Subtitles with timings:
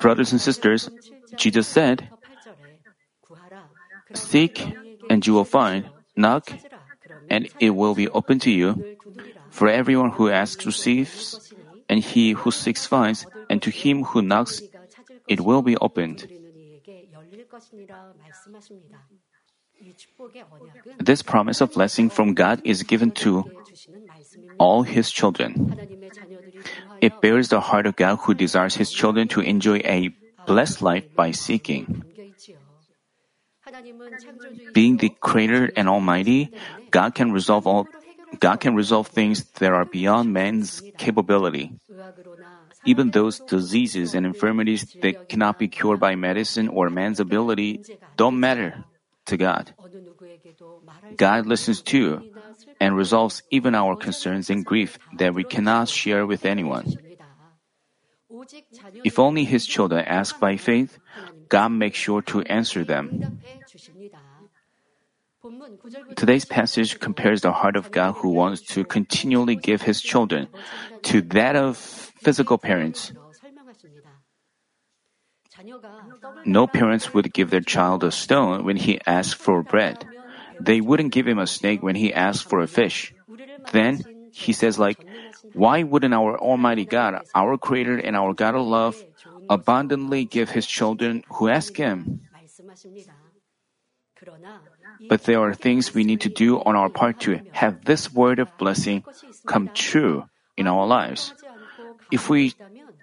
[0.00, 0.90] Brothers and sisters,
[1.36, 2.08] Jesus said,
[4.14, 4.76] Seek
[5.08, 5.86] and you will find,
[6.16, 6.50] knock
[7.30, 8.84] and it will be open to you.
[9.50, 11.52] For everyone who asks receives,
[11.88, 14.62] and he who seeks finds, and to him who knocks
[15.28, 16.26] it will be opened.
[20.98, 23.44] This promise of blessing from God is given to
[24.58, 25.76] all His children.
[27.00, 30.14] It bears the heart of God who desires His children to enjoy a
[30.46, 32.04] blessed life by seeking.
[34.72, 36.50] Being the creator and almighty,
[36.90, 37.88] God can resolve all
[38.40, 41.70] God can resolve things that are beyond man's capability.
[42.84, 47.80] Even those diseases and infirmities that cannot be cured by medicine or man's ability
[48.16, 48.84] don't matter
[49.26, 49.74] to God.
[51.16, 52.22] God listens to
[52.80, 56.98] and resolves even our concerns and grief that we cannot share with anyone.
[59.04, 60.98] If only His children ask by faith,
[61.48, 63.40] God makes sure to answer them.
[66.16, 70.48] Today's passage compares the heart of God who wants to continually give His children
[71.02, 73.12] to that of physical parents.
[76.44, 80.06] No parents would give their child a stone when he asked for bread.
[80.60, 83.14] They wouldn't give him a snake when he asked for a fish.
[83.72, 84.98] Then he says like,
[85.54, 89.04] why wouldn't our Almighty God, our Creator and our God of love,
[89.48, 92.26] abundantly give His children who ask Him?
[95.08, 98.38] But there are things we need to do on our part to have this word
[98.38, 99.04] of blessing
[99.46, 101.34] come true in our lives.
[102.10, 102.54] If we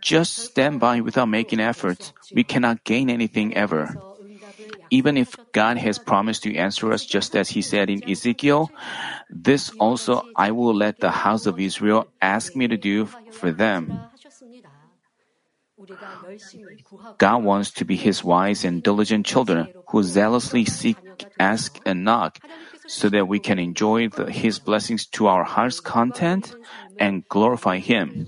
[0.02, 3.95] just stand by without making efforts, we cannot gain anything ever.
[4.89, 8.72] Even if God has promised to answer us just as He said in Ezekiel,
[9.29, 14.07] this also I will let the house of Israel ask me to do for them.
[17.17, 20.97] God wants to be His wise and diligent children who zealously seek,
[21.39, 22.40] ask, and knock
[22.88, 26.56] so that we can enjoy the, His blessings to our heart's content
[27.00, 28.28] and glorify Him.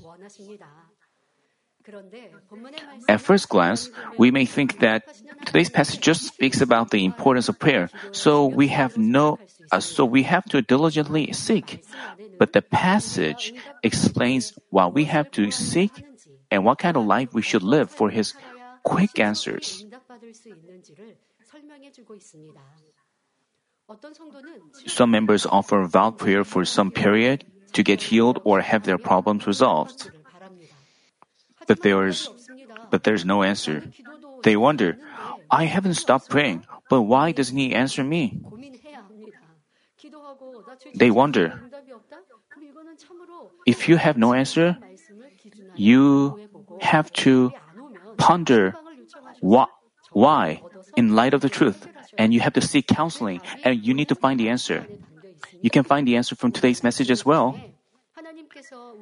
[3.08, 5.04] At first glance, we may think that
[5.46, 9.40] today's passage just speaks about the importance of prayer, so we have no,
[9.72, 11.84] uh, so we have to diligently seek.
[12.40, 15.92] But the passage explains what we have to seek
[16.50, 18.34] and what kind of life we should live for His
[18.84, 19.86] quick answers.
[24.88, 29.46] Some members offer vow prayer for some period to get healed or have their problems
[29.46, 30.12] resolved.
[31.68, 32.29] But there's,
[32.90, 33.84] but there's no answer.
[34.44, 34.97] They wonder,
[35.50, 38.40] I haven't stopped praying, but why doesn't He answer me?
[40.96, 41.62] They wonder,
[43.66, 44.78] if you have no answer,
[45.75, 46.40] you
[46.81, 47.51] have to
[48.18, 48.75] ponder
[49.40, 49.66] why,
[50.12, 50.62] why
[50.95, 51.88] in light of the truth,
[52.18, 54.85] and you have to seek counseling, and you need to find the answer.
[55.62, 57.57] You can find the answer from today's message as well.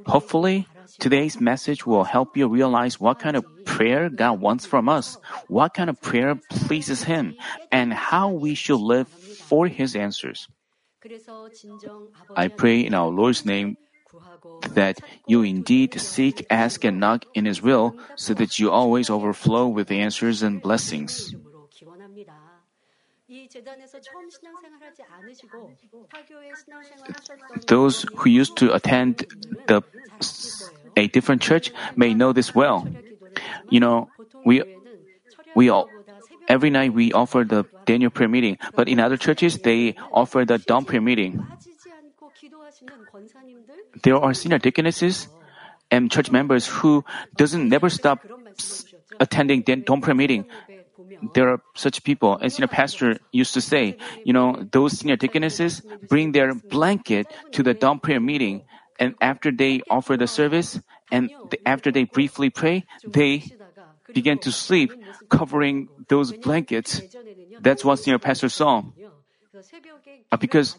[0.05, 0.67] Hopefully,
[0.99, 5.73] today's message will help you realize what kind of prayer God wants from us, what
[5.73, 7.35] kind of prayer pleases Him,
[7.71, 10.47] and how we should live for His answers.
[12.35, 13.77] I pray in our Lord's name
[14.73, 19.67] that you indeed seek, ask, and knock in His will so that you always overflow
[19.67, 21.33] with answers and blessings.
[27.67, 29.25] Those who used to attend
[29.67, 29.81] the
[30.95, 32.87] a different church may know this well.
[33.69, 34.09] You know,
[34.45, 34.63] we
[35.55, 35.87] we all
[36.47, 40.57] every night we offer the Daniel prayer meeting, but in other churches they offer the
[40.57, 41.39] dawn prayer meeting.
[44.03, 45.27] There are senior deaconesses
[45.89, 47.05] and church members who
[47.35, 48.25] doesn't never stop
[49.19, 50.45] attending dawn prayer meeting
[51.33, 55.81] there are such people, as senior pastor used to say, you know, those senior deaconesses
[56.07, 58.63] bring their blanket to the dawn prayer meeting,
[58.99, 60.79] and after they offer the service,
[61.11, 61.29] and
[61.65, 63.43] after they briefly pray, they
[64.13, 64.91] begin to sleep,
[65.29, 67.01] covering those blankets.
[67.59, 68.83] That's what senior pastor saw.
[70.31, 70.75] Uh, because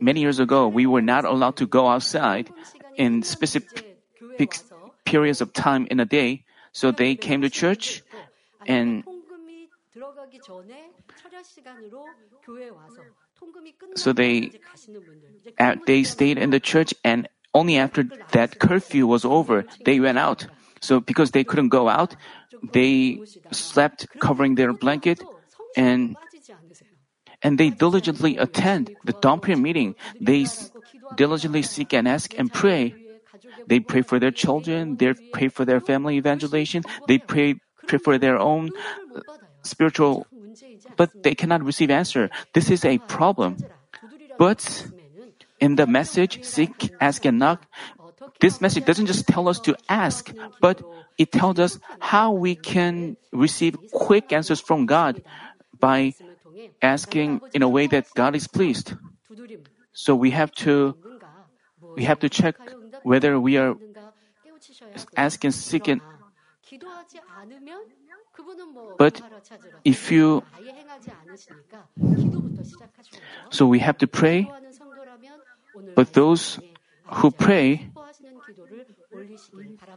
[0.00, 2.50] many years ago, we were not allowed to go outside
[2.96, 3.98] in specific
[5.04, 6.44] periods of time in a day.
[6.72, 8.02] So they came to church
[8.66, 9.04] and
[13.94, 14.50] so they
[15.86, 20.46] they stayed in the church and only after that curfew was over they went out.
[20.80, 22.16] So because they couldn't go out
[22.72, 23.20] they
[23.50, 25.22] slept covering their blanket
[25.76, 26.16] and
[27.42, 29.94] and they diligently attend the prayer meeting.
[30.20, 30.46] they
[31.16, 32.94] diligently seek and ask and pray.
[33.66, 38.18] They pray for their children, they pray for their family evangelization, they pray, pray for
[38.18, 38.70] their own
[39.14, 39.20] uh,
[39.62, 40.26] spiritual,
[40.96, 42.30] but they cannot receive answer.
[42.52, 43.58] This is a problem.
[44.38, 44.86] But
[45.60, 47.66] in the message, seek, ask, and knock,
[48.40, 50.82] this message doesn't just tell us to ask, but
[51.16, 55.22] it tells us how we can receive quick answers from God
[55.78, 56.14] by
[56.82, 58.94] asking in a way that God is pleased.
[59.92, 60.94] So we have to
[61.96, 62.56] we have to check
[63.02, 63.76] whether we are
[65.16, 66.00] asking, seeking.
[68.98, 69.22] But
[69.84, 70.42] if you
[73.50, 74.50] so we have to pray.
[75.94, 76.58] But those
[77.06, 77.88] who pray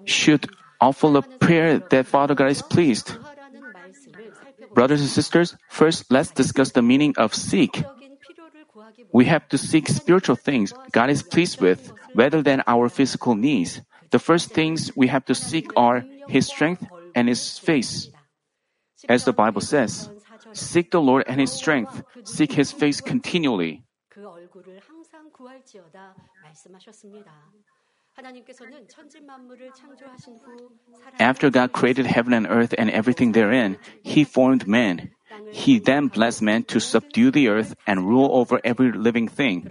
[0.06, 0.50] should
[0.80, 3.18] offer a prayer that Father God is pleased.
[4.74, 7.84] Brothers and sisters, first let's discuss the meaning of seek.
[9.12, 13.82] We have to seek spiritual things God is pleased with rather than our physical needs.
[14.12, 16.86] The first things we have to seek are His strength
[17.16, 18.10] and His face.
[19.10, 20.10] As the Bible says,
[20.54, 23.84] seek the Lord and His strength, seek His face continually.
[31.20, 35.12] After God created heaven and earth and everything therein, He formed man.
[35.52, 39.70] He then blessed man to subdue the earth and rule over every living thing.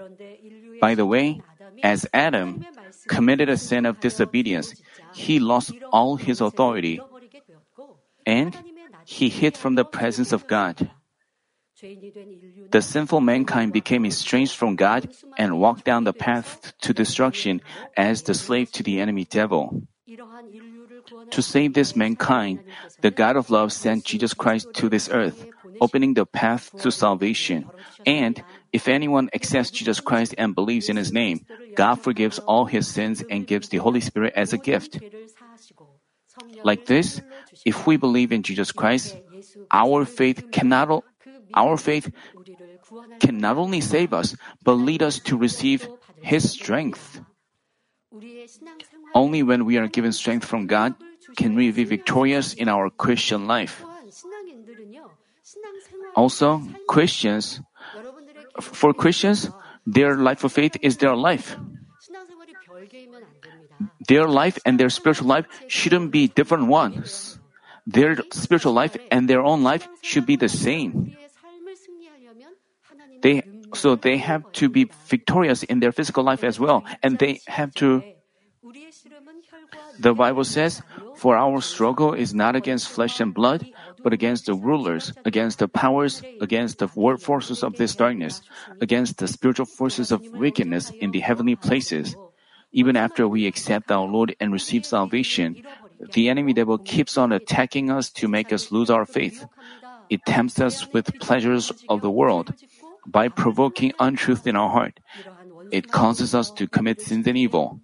[0.80, 1.40] By the way,
[1.82, 2.64] as Adam
[3.06, 4.74] committed a sin of disobedience,
[5.12, 7.00] he lost all his authority
[8.26, 8.56] and
[9.04, 10.90] he hid from the presence of God.
[12.70, 17.62] The sinful mankind became estranged from God and walked down the path to destruction
[17.96, 19.82] as the slave to the enemy devil.
[21.30, 22.64] To save this mankind,
[23.00, 25.46] the God of love sent Jesus Christ to this earth,
[25.80, 27.70] opening the path to salvation.
[28.04, 28.42] And
[28.72, 33.24] if anyone accepts Jesus Christ and believes in his name, God forgives all his sins
[33.28, 35.00] and gives the Holy Spirit as a gift.
[36.62, 37.20] Like this,
[37.64, 39.16] if we believe in Jesus Christ,
[39.72, 41.04] our faith cannot
[41.54, 42.10] our faith
[43.20, 45.88] can not only save us, but lead us to receive
[46.20, 47.20] His strength.
[49.14, 50.94] Only when we are given strength from God
[51.36, 53.84] can we be victorious in our Christian life.
[56.14, 57.60] Also, Christians,
[58.60, 59.50] for Christians,
[59.86, 61.56] their life of faith is their life.
[64.06, 67.38] Their life and their spiritual life shouldn't be different ones.
[67.86, 71.16] Their spiritual life and their own life should be the same.
[73.22, 73.42] They,
[73.74, 77.74] so they have to be victorious in their physical life as well, and they have
[77.76, 78.02] to.
[79.98, 80.82] The Bible says,
[81.16, 83.66] For our struggle is not against flesh and blood,
[84.02, 88.42] but against the rulers, against the powers, against the world forces of this darkness,
[88.80, 92.16] against the spiritual forces of wickedness in the heavenly places.
[92.72, 95.62] Even after we accept our Lord and receive salvation,
[96.12, 99.46] the enemy devil keeps on attacking us to make us lose our faith.
[100.10, 102.54] It tempts us with pleasures of the world
[103.06, 105.00] by provoking untruth in our heart.
[105.70, 107.80] It causes us to commit sins and evil.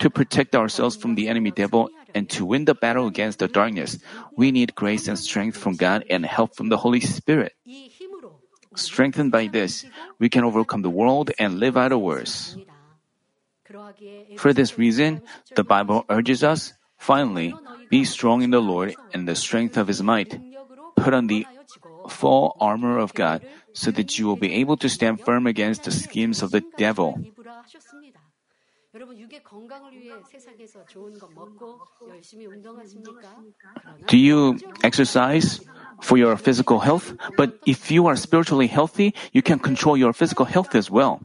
[0.00, 3.98] To protect ourselves from the enemy devil and to win the battle against the darkness,
[4.36, 7.52] we need grace and strength from God and help from the Holy Spirit.
[8.74, 9.84] Strengthened by this,
[10.18, 12.56] we can overcome the world and live out our words.
[14.36, 15.22] For this reason,
[15.54, 17.54] the Bible urges us, finally,
[17.88, 20.40] be strong in the Lord and the strength of his might.
[20.96, 21.46] Put on the
[22.08, 25.92] full armor of God so that you will be able to stand firm against the
[25.92, 27.20] schemes of the devil.
[34.08, 35.60] Do you exercise
[36.00, 37.14] for your physical health?
[37.36, 41.22] But if you are spiritually healthy, you can control your physical health as well.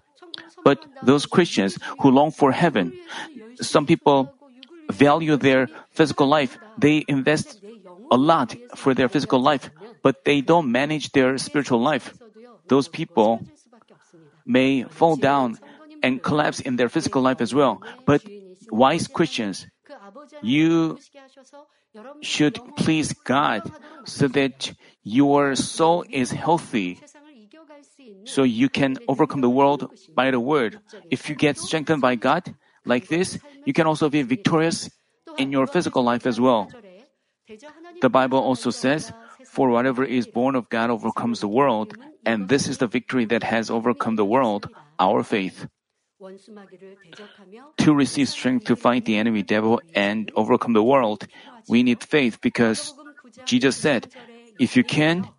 [0.63, 2.93] But those Christians who long for heaven,
[3.59, 4.33] some people
[4.89, 6.57] value their physical life.
[6.77, 7.59] They invest
[8.11, 9.69] a lot for their physical life,
[10.01, 12.13] but they don't manage their spiritual life
[12.67, 13.41] those people
[14.45, 15.59] may fall down
[16.07, 17.83] and collapse in their physical life as well.
[18.07, 18.23] But
[18.71, 19.67] wise Christians,
[20.41, 20.97] you
[22.23, 23.67] should please God
[24.07, 24.71] so that
[25.03, 27.03] your soul is healthy.
[28.23, 30.79] So you can overcome the world by the word.
[31.11, 33.37] If you get strengthened by God like this,
[33.67, 34.89] you can also be victorious
[35.37, 36.71] in your physical life as well.
[37.99, 39.11] The Bible also says,
[39.45, 41.95] For whatever is born of God overcomes the world,
[42.25, 44.67] and this is the victory that has overcome the world,
[44.99, 45.67] our faith.
[47.77, 51.27] To receive strength to fight the enemy devil and overcome the world,
[51.67, 52.93] we need faith because
[53.45, 54.07] Jesus said,
[54.57, 55.29] If you can,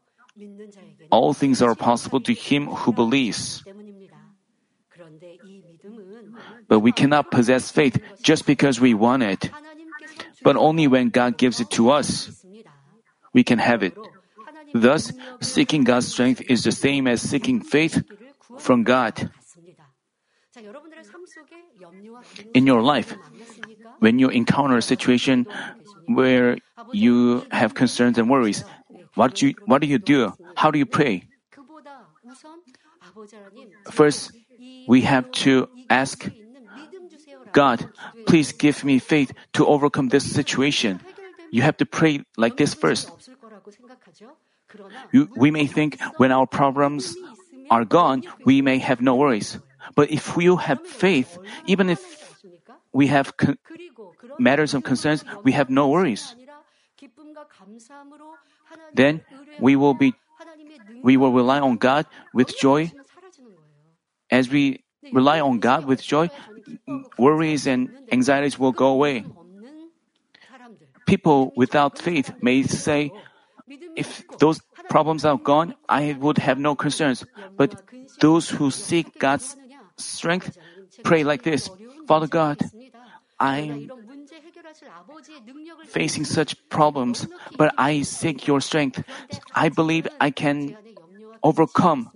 [1.10, 3.64] all things are possible to him who believes.
[6.68, 9.50] But we cannot possess faith just because we want it.
[10.42, 12.30] But only when God gives it to us,
[13.32, 13.96] we can have it.
[14.74, 18.02] Thus, seeking God's strength is the same as seeking faith
[18.58, 19.30] from God.
[22.54, 23.16] In your life,
[23.98, 25.46] when you encounter a situation
[26.06, 26.58] where
[26.92, 28.64] you have concerns and worries,
[29.14, 30.32] what do you, what do, you do?
[30.56, 31.24] How do you pray?
[33.90, 34.32] First,
[34.86, 36.28] we have to ask
[37.52, 37.88] God,
[38.26, 41.00] please give me faith to overcome this situation.
[41.50, 43.10] You have to pray like this first.
[45.12, 47.16] You, we may think when our problems
[47.70, 49.58] are gone, we may have no worries.
[49.98, 51.98] But if you have faith, even if
[52.94, 53.58] we have con-
[54.38, 56.36] matters of concerns, we have no worries.
[58.94, 59.26] Then
[59.58, 60.14] we will be,
[61.02, 62.92] we will rely on God with joy.
[64.30, 66.30] As we rely on God with joy,
[67.18, 69.26] worries and anxieties will go away.
[71.10, 73.10] People without faith may say,
[73.96, 77.26] if those problems are gone, I would have no concerns.
[77.56, 77.82] But
[78.20, 79.56] those who seek God's
[79.98, 80.56] strength
[81.04, 81.68] pray like this
[82.06, 82.58] Father God,
[83.38, 83.90] I'm
[85.86, 87.26] facing such problems,
[87.56, 89.04] but I seek your strength.
[89.54, 90.76] I believe I can
[91.42, 92.10] overcome.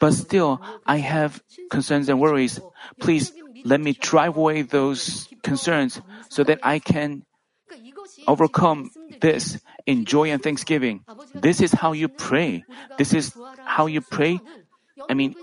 [0.00, 2.60] But still, I have concerns and worries.
[3.00, 3.32] Please
[3.64, 7.24] let me drive away those concerns so that I can
[8.26, 8.90] overcome
[9.20, 11.04] this in joy and thanksgiving.
[11.34, 12.64] This is how you pray.
[12.98, 13.32] This is
[13.64, 14.40] how you pray.
[15.08, 15.34] I mean,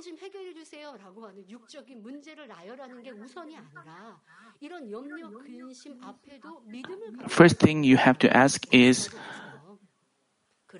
[7.27, 9.10] first thing you have to ask is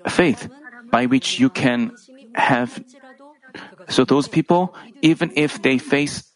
[0.08, 0.48] faith
[0.90, 1.92] by which you can
[2.34, 2.82] have
[3.88, 6.30] so those people even if they face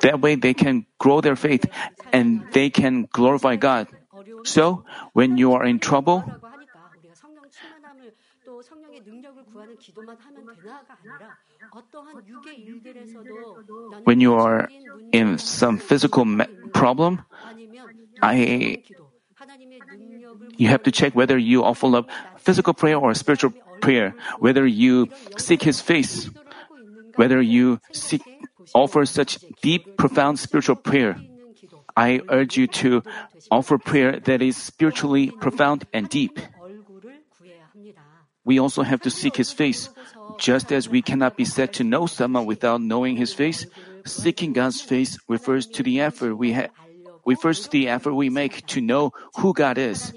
[0.00, 1.66] that way they can grow their faith
[2.12, 3.88] and they can glorify God.
[4.44, 6.24] So when you are in trouble,
[14.04, 14.68] when you are
[15.12, 16.26] in some physical
[16.72, 17.22] problem,
[18.22, 18.78] I
[20.56, 25.08] you have to check whether you offer up physical prayer or spiritual prayer, whether you
[25.36, 26.30] seek His face,
[27.16, 28.22] whether you seek,
[28.74, 31.16] offer such deep, profound spiritual prayer.
[31.96, 33.02] I urge you to
[33.50, 36.38] offer prayer that is spiritually profound and deep.
[38.44, 39.88] We also have to seek His face.
[40.38, 43.66] Just as we cannot be said to know someone without knowing His face,
[44.04, 46.70] seeking God's face refers to the effort we have
[47.24, 50.12] refers to the effort we make to know who God is.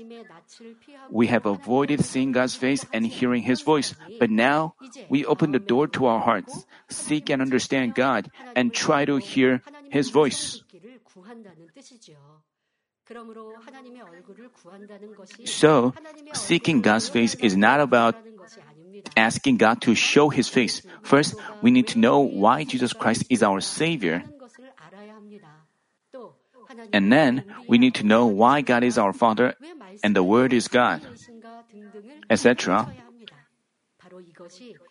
[1.09, 4.73] We have avoided seeing God's face and hearing His voice, but now
[5.09, 9.61] we open the door to our hearts, seek and understand God, and try to hear
[9.89, 10.63] His voice.
[15.45, 15.93] So,
[16.33, 18.15] seeking God's face is not about
[19.15, 20.81] asking God to show His face.
[21.03, 24.23] First, we need to know why Jesus Christ is our Savior.
[26.91, 29.53] And then, we need to know why God is our Father
[30.03, 31.01] and the Word is God,
[32.29, 32.91] etc.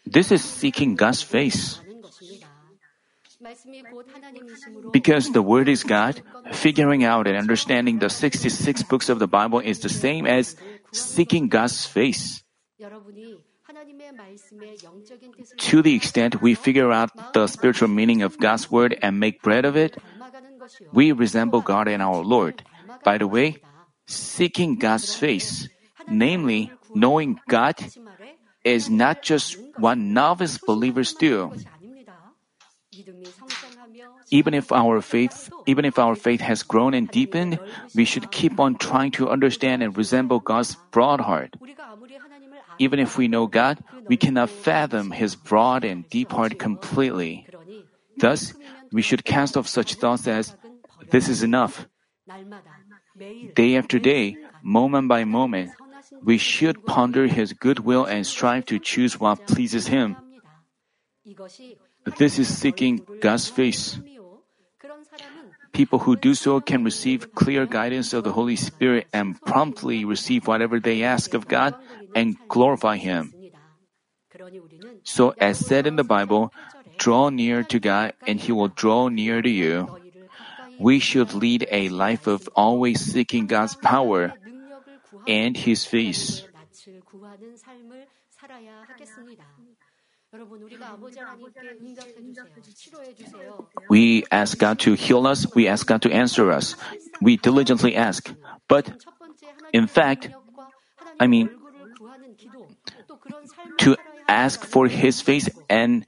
[0.06, 1.80] This is seeking God's face.
[4.92, 6.22] Because the Word is God,
[6.52, 10.56] figuring out and understanding the 66 books of the Bible is the same as
[10.92, 12.42] seeking God's face.
[15.58, 19.64] To the extent we figure out the spiritual meaning of God's Word and make bread
[19.64, 19.96] of it,
[20.92, 22.62] we resemble God and our Lord.
[23.02, 23.58] By the way,
[24.06, 25.68] seeking God's face,
[26.06, 27.76] namely knowing God,
[28.64, 31.52] is not just what novice believers do.
[34.30, 37.58] Even if our faith, even if our faith has grown and deepened,
[37.94, 41.54] we should keep on trying to understand and resemble God's broad heart.
[42.78, 47.46] Even if we know God, we cannot fathom His broad and deep heart completely.
[48.18, 48.54] Thus,
[48.92, 50.54] we should cast off such thoughts as,
[51.10, 51.86] this is enough.
[53.54, 55.72] Day after day, moment by moment,
[56.22, 60.16] we should ponder His goodwill and strive to choose what pleases Him.
[62.04, 63.98] This is seeking God's face.
[65.72, 70.46] People who do so can receive clear guidance of the Holy Spirit and promptly receive
[70.46, 71.74] whatever they ask of God
[72.14, 73.34] and glorify Him.
[75.02, 76.52] So, as said in the Bible,
[76.98, 79.88] draw near to God and He will draw near to you.
[80.78, 84.34] We should lead a life of always seeking God's power
[85.26, 86.42] and His face.
[93.88, 96.76] We ask God to heal us, we ask God to answer us.
[97.20, 98.32] We diligently ask.
[98.68, 98.90] But
[99.72, 100.30] in fact,
[101.20, 101.50] I mean,
[103.78, 103.96] to
[104.28, 106.06] ask for His face and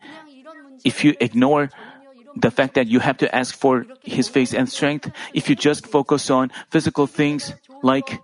[0.85, 1.71] if you ignore
[2.37, 5.87] the fact that you have to ask for His face and strength, if you just
[5.87, 8.21] focus on physical things like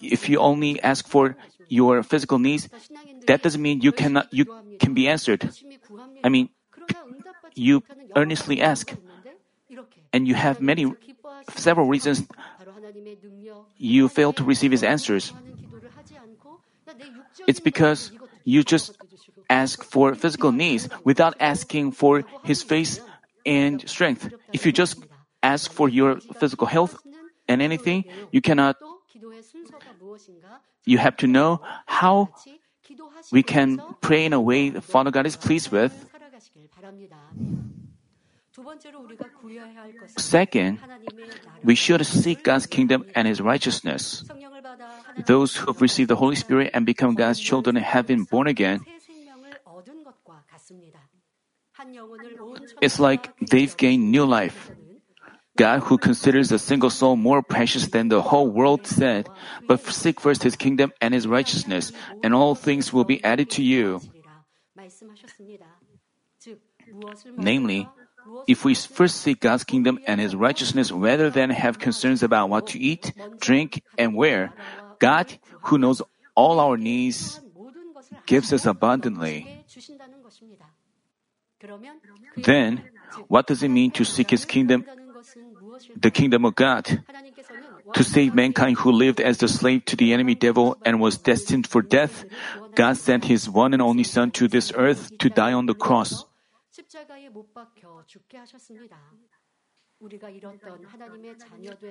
[0.00, 1.36] if you only ask for
[1.68, 2.68] your physical needs,
[3.26, 4.46] that doesn't mean you cannot you
[4.78, 5.50] can be answered.
[6.24, 6.48] I mean,
[7.54, 7.82] you
[8.16, 8.94] earnestly ask,
[10.12, 10.92] and you have many
[11.56, 12.22] several reasons
[13.76, 15.32] you fail to receive His answers.
[17.46, 18.12] It's because
[18.44, 18.96] you just
[19.50, 23.00] ask for physical needs without asking for His face
[23.46, 24.30] and strength.
[24.52, 25.04] If you just
[25.42, 26.98] ask for your physical health
[27.48, 28.76] and anything, you cannot
[30.84, 32.30] you have to know how
[33.32, 35.92] we can pray in a way the Father God is pleased with.
[40.16, 40.80] Second,
[41.62, 44.24] we should seek God's kingdom and His righteousness.
[45.26, 48.80] Those who have received the Holy Spirit and become God's children have been born again.
[52.80, 54.70] It's like they've gained new life.
[55.58, 59.28] God, who considers a single soul more precious than the whole world, said,
[59.66, 61.90] But seek first his kingdom and his righteousness,
[62.22, 64.00] and all things will be added to you.
[67.36, 67.90] Namely,
[68.46, 72.68] if we first seek God's kingdom and his righteousness rather than have concerns about what
[72.68, 74.54] to eat, drink, and wear,
[75.00, 75.26] God,
[75.66, 76.00] who knows
[76.36, 77.40] all our needs,
[78.26, 79.66] gives us abundantly.
[82.36, 82.86] Then,
[83.26, 84.86] what does it mean to seek his kingdom
[85.96, 87.04] the kingdom of God.
[87.94, 91.66] To save mankind who lived as the slave to the enemy devil and was destined
[91.66, 92.24] for death,
[92.74, 96.24] God sent his one and only Son to this earth to die on the cross.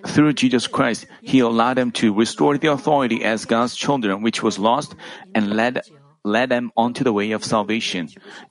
[0.07, 4.57] Through Jesus Christ, He allowed them to restore the authority as God's children, which was
[4.57, 4.95] lost,
[5.35, 5.81] and led,
[6.23, 8.07] led them onto the way of salvation.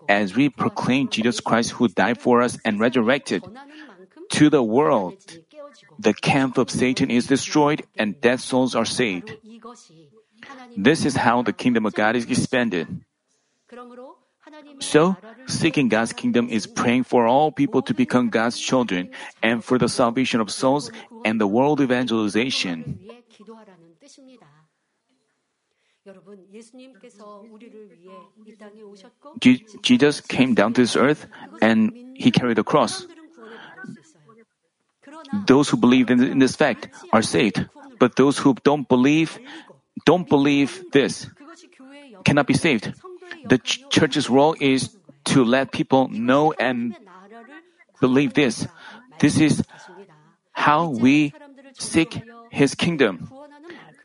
[0.09, 3.48] As we proclaim Jesus Christ who died for us and resurrected,
[4.30, 5.14] to the world,
[5.98, 9.36] the camp of Satan is destroyed and dead souls are saved.
[10.76, 12.86] This is how the kingdom of God is expanded.
[14.80, 19.10] So, seeking God's kingdom is praying for all people to become God's children
[19.42, 20.90] and for the salvation of souls
[21.24, 23.00] and the world evangelization.
[29.82, 31.26] Jesus came down to this earth
[31.60, 33.06] and he carried the cross.
[35.46, 37.66] Those who believe in this fact are saved,
[37.98, 39.38] but those who don't believe,
[40.05, 41.26] don't believe this,
[42.24, 42.92] cannot be saved.
[43.48, 46.94] The ch- church's role is to let people know and
[48.00, 48.66] believe this.
[49.18, 49.62] This is
[50.52, 51.33] how we
[51.79, 53.29] seek His kingdom.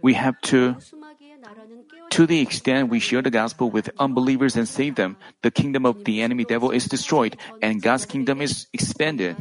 [0.02, 0.76] We have to,
[2.10, 6.04] to the extent we share the gospel with unbelievers and save them, the kingdom of
[6.04, 9.38] the enemy devil is destroyed and God's kingdom is expanded.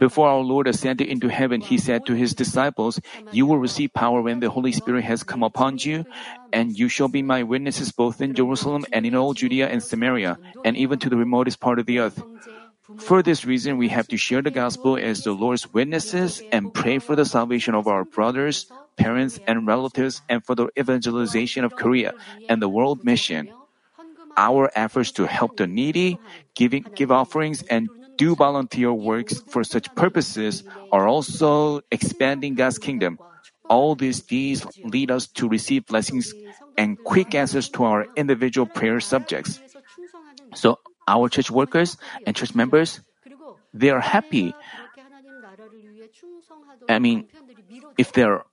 [0.00, 2.98] Before our Lord ascended into heaven, he said to his disciples,
[3.32, 6.06] You will receive power when the Holy Spirit has come upon you,
[6.54, 10.38] and you shall be my witnesses both in Jerusalem and in all Judea and Samaria,
[10.64, 12.24] and even to the remotest part of the earth.
[12.96, 16.98] For this reason, we have to share the gospel as the Lord's witnesses and pray
[16.98, 22.14] for the salvation of our brothers, parents, and relatives, and for the evangelization of Korea
[22.48, 23.52] and the world mission.
[24.36, 26.18] Our efforts to help the needy,
[26.54, 33.16] giving, give offerings, and do volunteer works for such purposes are also expanding God's kingdom.
[33.64, 36.34] All these deeds lead us to receive blessings
[36.76, 39.56] and quick answers to our individual prayer subjects.
[40.52, 43.00] So, our church workers and church members,
[43.72, 44.52] they are happy.
[46.90, 47.24] I mean,
[47.96, 48.44] if their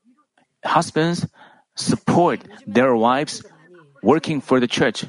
[0.64, 1.28] husbands
[1.76, 3.44] support their wives
[4.02, 5.04] working for the church.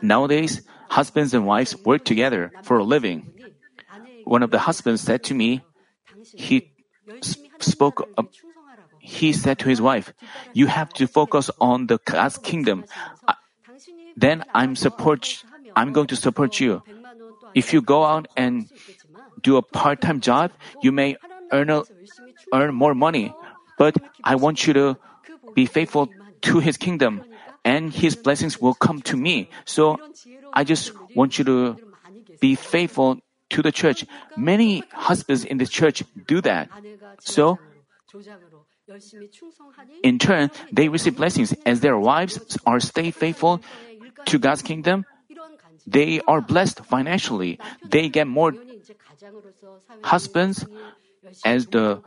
[0.00, 3.32] Nowadays, husbands and wives work together for a living.
[4.24, 5.64] One of the husbands said to me,
[6.36, 6.70] he
[7.60, 8.28] spoke, uh,
[9.00, 10.12] he said to his wife,
[10.52, 12.84] you have to focus on the God's kingdom.
[13.26, 13.34] Uh,
[14.16, 15.42] then I'm support,
[15.74, 16.82] I'm going to support you.
[17.54, 18.68] If you go out and
[19.42, 20.52] do a part-time job,
[20.82, 21.16] you may
[21.50, 21.82] earn a,
[22.52, 23.34] earn more money,
[23.78, 24.96] but I want you to
[25.54, 26.08] be faithful
[26.52, 27.24] to His kingdom,
[27.64, 29.50] and His blessings will come to me.
[29.64, 29.98] So
[30.52, 31.76] I just want you to
[32.40, 33.20] be faithful
[33.50, 34.04] to the church.
[34.36, 36.68] Many husbands in the church do that.
[37.20, 37.58] So,
[40.02, 43.60] in turn, they receive blessings as their wives are stay faithful
[44.26, 45.04] to God's kingdom,
[45.86, 47.58] they are blessed financially.
[47.84, 48.52] They get more
[50.02, 50.64] husbands
[51.44, 52.02] as the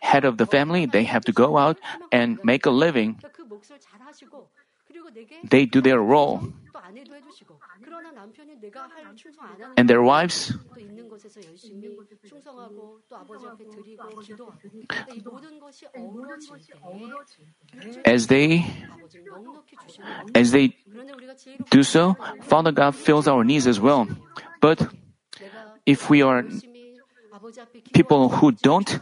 [0.00, 0.86] head of the family.
[0.86, 1.78] They have to go out
[2.12, 3.20] and make a living.
[5.48, 6.42] They do their role.
[9.76, 10.52] And their wives,
[18.04, 18.66] as they
[20.34, 20.74] as they
[21.70, 24.08] do so, Father God fills our needs as well.
[24.60, 24.88] But
[25.86, 26.44] if we are
[27.92, 28.98] people who don't,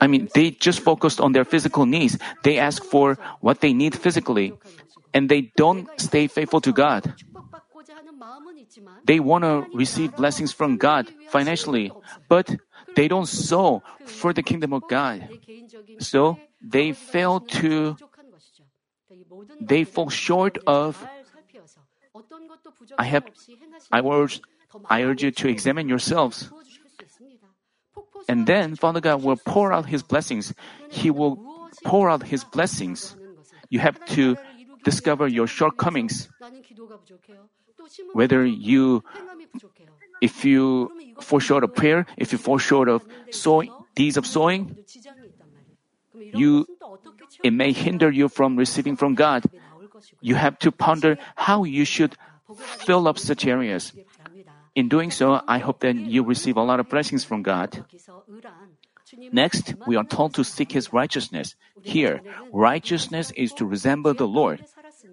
[0.00, 2.18] I mean, they just focused on their physical needs.
[2.42, 4.54] They ask for what they need physically,
[5.12, 7.14] and they don't stay faithful to God.
[9.04, 11.92] They want to receive blessings from God financially,
[12.28, 12.56] but
[12.94, 15.28] they don't sow for the kingdom of God.
[15.98, 17.96] So they fail to,
[19.60, 21.04] they fall short of.
[22.98, 23.24] I have,
[23.90, 24.40] I urge,
[24.88, 26.50] I urge you to examine yourselves.
[28.28, 30.54] And then Father God will pour out His blessings.
[30.90, 31.36] He will
[31.84, 33.16] pour out His blessings.
[33.68, 34.36] You have to
[34.84, 36.28] discover your shortcomings.
[38.12, 39.02] Whether you,
[40.20, 44.76] if you fall short of prayer, if you fall short of sowing, deeds of sowing,
[46.14, 46.66] you,
[47.42, 49.44] it may hinder you from receiving from God.
[50.20, 52.16] You have to ponder how you should
[52.56, 53.92] fill up such areas.
[54.74, 57.84] In doing so, I hope that you receive a lot of blessings from God.
[59.32, 61.56] Next, we are told to seek His righteousness.
[61.82, 64.64] Here, righteousness is to resemble the Lord.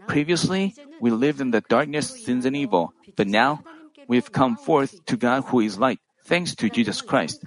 [0.08, 3.64] Previously, we lived in the darkness, sins, and evil, but now
[4.08, 7.44] we've come forth to God who is light, thanks to Jesus Christ.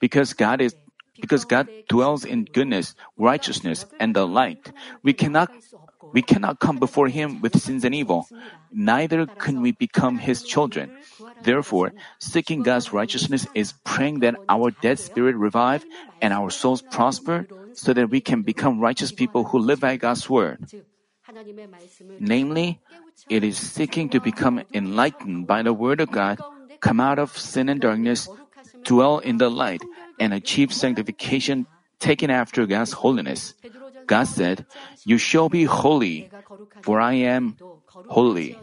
[0.00, 0.74] Because God is
[1.18, 4.72] because God dwells in goodness, righteousness, and the light.
[5.02, 5.50] We cannot
[6.16, 8.24] we cannot come before him with sins and evil.
[8.72, 10.88] Neither can we become his children.
[11.44, 15.84] Therefore, seeking God's righteousness is praying that our dead spirit revive
[16.24, 17.44] and our souls prosper
[17.76, 20.64] so that we can become righteous people who live by God's word.
[22.16, 22.80] Namely,
[23.28, 26.40] it is seeking to become enlightened by the Word of God,
[26.80, 28.24] come out of sin and darkness,
[28.88, 29.84] dwell in the light,
[30.18, 31.66] and achieve sanctification
[32.00, 33.52] taken after God's holiness.
[34.06, 34.66] God said,
[35.04, 36.30] You shall be holy,
[36.82, 37.56] for I am
[38.08, 38.58] holy.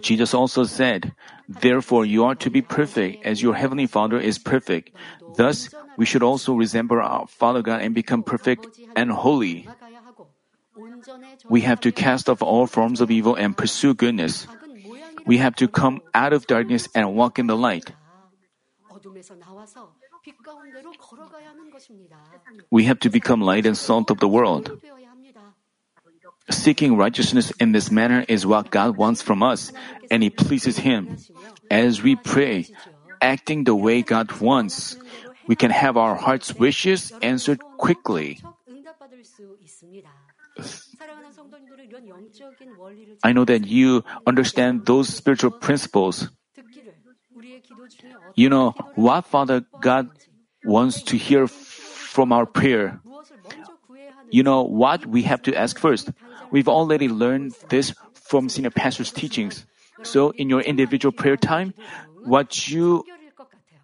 [0.00, 1.14] Jesus also said,
[1.48, 4.92] Therefore you are to be perfect as your heavenly Father is perfect.
[5.36, 9.66] Thus, we should also resemble our Father God and become perfect and holy.
[11.48, 14.46] We have to cast off all forms of evil and pursue goodness.
[15.26, 17.92] We have to come out of darkness and walk in the light.
[22.70, 24.80] We have to become light and salt of the world.
[26.50, 29.72] Seeking righteousness in this manner is what God wants from us,
[30.10, 31.16] and it pleases Him.
[31.70, 32.66] As we pray,
[33.20, 34.96] acting the way God wants,
[35.46, 38.40] we can have our heart's wishes answered quickly.
[43.22, 46.28] I know that you understand those spiritual principles.
[48.34, 50.10] You know what Father God
[50.64, 53.00] wants to hear from our prayer.
[54.30, 56.10] You know what we have to ask first.
[56.50, 59.66] We've already learned this from senior pastor's teachings.
[60.02, 61.74] So in your individual prayer time,
[62.24, 63.04] what you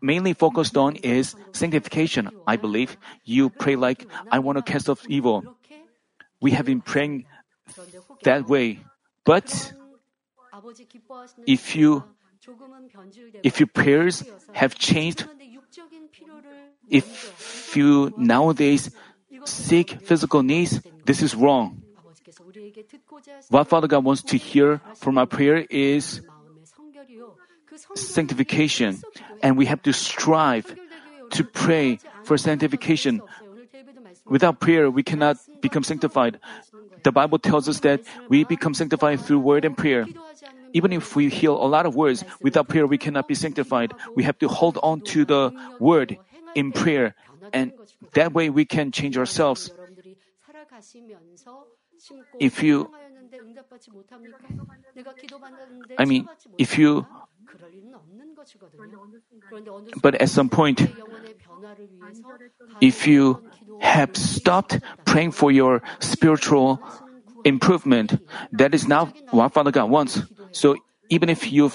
[0.00, 2.30] mainly focused on is sanctification.
[2.46, 5.44] I believe you pray like, I want to cast off evil.
[6.40, 7.24] We have been praying
[8.22, 8.80] that way.
[9.24, 9.72] But
[11.46, 12.04] if you
[13.42, 15.26] if your prayers have changed,
[16.90, 18.90] if you nowadays
[19.44, 21.82] seek physical needs, this is wrong.
[23.48, 26.22] What Father God wants to hear from our prayer is
[27.94, 29.02] sanctification,
[29.42, 30.74] and we have to strive
[31.30, 33.22] to pray for sanctification.
[34.26, 36.38] Without prayer, we cannot become sanctified.
[37.02, 40.06] The Bible tells us that we become sanctified through word and prayer.
[40.74, 43.94] Even if we hear a lot of words, without prayer, we cannot be sanctified.
[44.14, 46.18] We have to hold on to the word
[46.54, 47.14] in prayer,
[47.52, 47.72] and
[48.12, 49.70] that way we can change ourselves.
[52.40, 52.90] If you,
[55.96, 57.06] I mean, if you,
[60.02, 60.82] but at some point,
[62.80, 63.42] if you
[63.80, 66.82] have stopped praying for your spiritual
[67.44, 68.20] improvement.
[68.52, 70.20] That is not what Father God wants.
[70.52, 70.76] So
[71.08, 71.70] even if you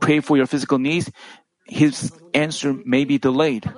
[0.00, 1.10] pray for your physical needs,
[1.64, 3.68] His answer may be delayed.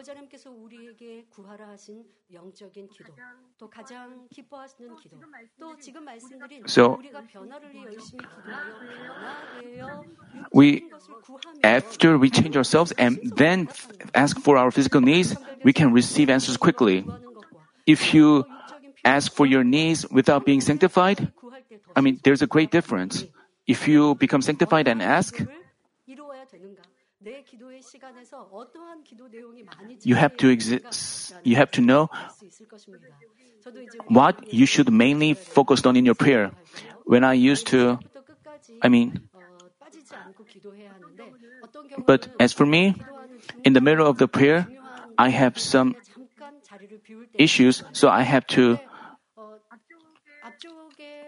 [6.66, 7.00] So,
[10.53, 10.85] we,
[11.64, 13.68] after we change ourselves and then
[14.14, 17.05] ask for our physical needs, we can receive answers quickly.
[17.87, 18.44] If you
[19.05, 21.33] Ask for your needs without being sanctified,
[21.97, 23.25] I mean, there's a great difference.
[23.67, 25.39] If you become sanctified and ask,
[30.03, 32.09] you have to exist, you have to know
[34.09, 36.53] what you should mainly focus on in your prayer.
[37.05, 37.99] When I used to,
[38.83, 39.21] I mean,
[42.07, 42.95] but as for me,
[43.65, 44.69] in the middle of the prayer,
[45.19, 45.97] I have some
[47.35, 48.79] issues, so I have to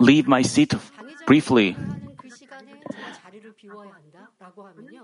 [0.02, 0.74] leave my seat
[1.26, 1.76] briefly.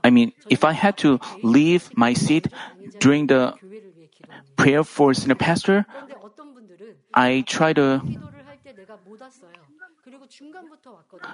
[0.02, 2.48] I mean, if I had to leave my seat
[2.98, 3.54] during the
[4.56, 5.86] prayer for senior pastor,
[7.14, 8.02] I try to.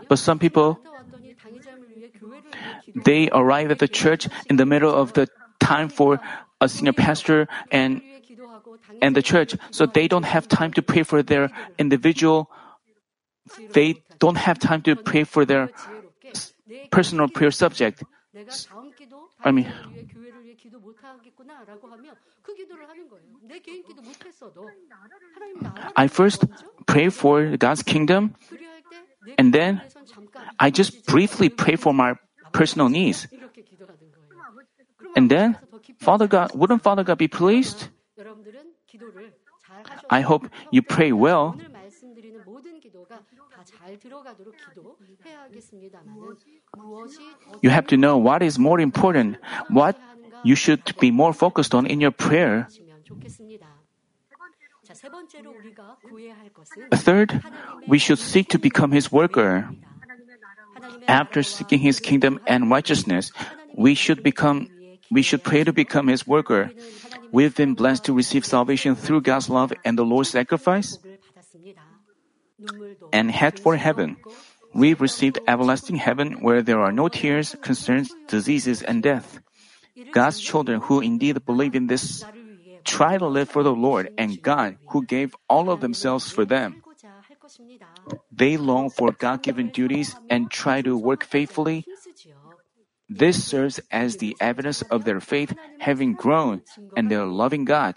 [0.09, 0.79] But some people,
[2.95, 5.29] they arrive at the church in the middle of the
[5.61, 6.21] time for
[6.61, 8.03] a senior pastor and
[9.01, 12.51] and the church, so they don't have time to pray for their individual
[13.73, 15.71] they don't have time to pray for their
[16.91, 18.03] personal prayer subject.
[19.45, 19.73] I mean,
[25.97, 26.45] I first
[26.87, 28.35] pray for God's kingdom,
[29.39, 29.83] and then
[30.59, 32.15] I just briefly pray for my
[32.53, 33.27] personal needs.
[35.17, 35.59] And then,
[36.01, 37.89] Father God, wouldn't Father God be pleased?
[40.11, 41.57] I hope you pray well
[47.63, 49.37] you have to know what is more important,
[49.69, 49.99] what
[50.45, 52.69] you should be more focused on in your prayer.
[56.95, 57.43] Third,
[57.87, 59.69] we should seek to become His worker.
[61.09, 63.33] After seeking His kingdom and righteousness,
[63.77, 64.69] we should become
[65.11, 66.71] we should pray to become His worker.
[67.33, 70.99] We've been blessed to receive salvation through God's love and the Lord's sacrifice
[73.13, 74.17] and head for heaven.
[74.75, 79.41] We received everlasting heaven where there are no tears, concerns, diseases, and death.
[80.13, 82.25] God's children who indeed believe in this
[82.85, 86.83] try to live for the Lord and God who gave all of themselves for them.
[88.33, 91.87] They long for God given duties and try to work faithfully.
[93.09, 96.63] This serves as the evidence of their faith having grown
[96.97, 97.95] and their loving God.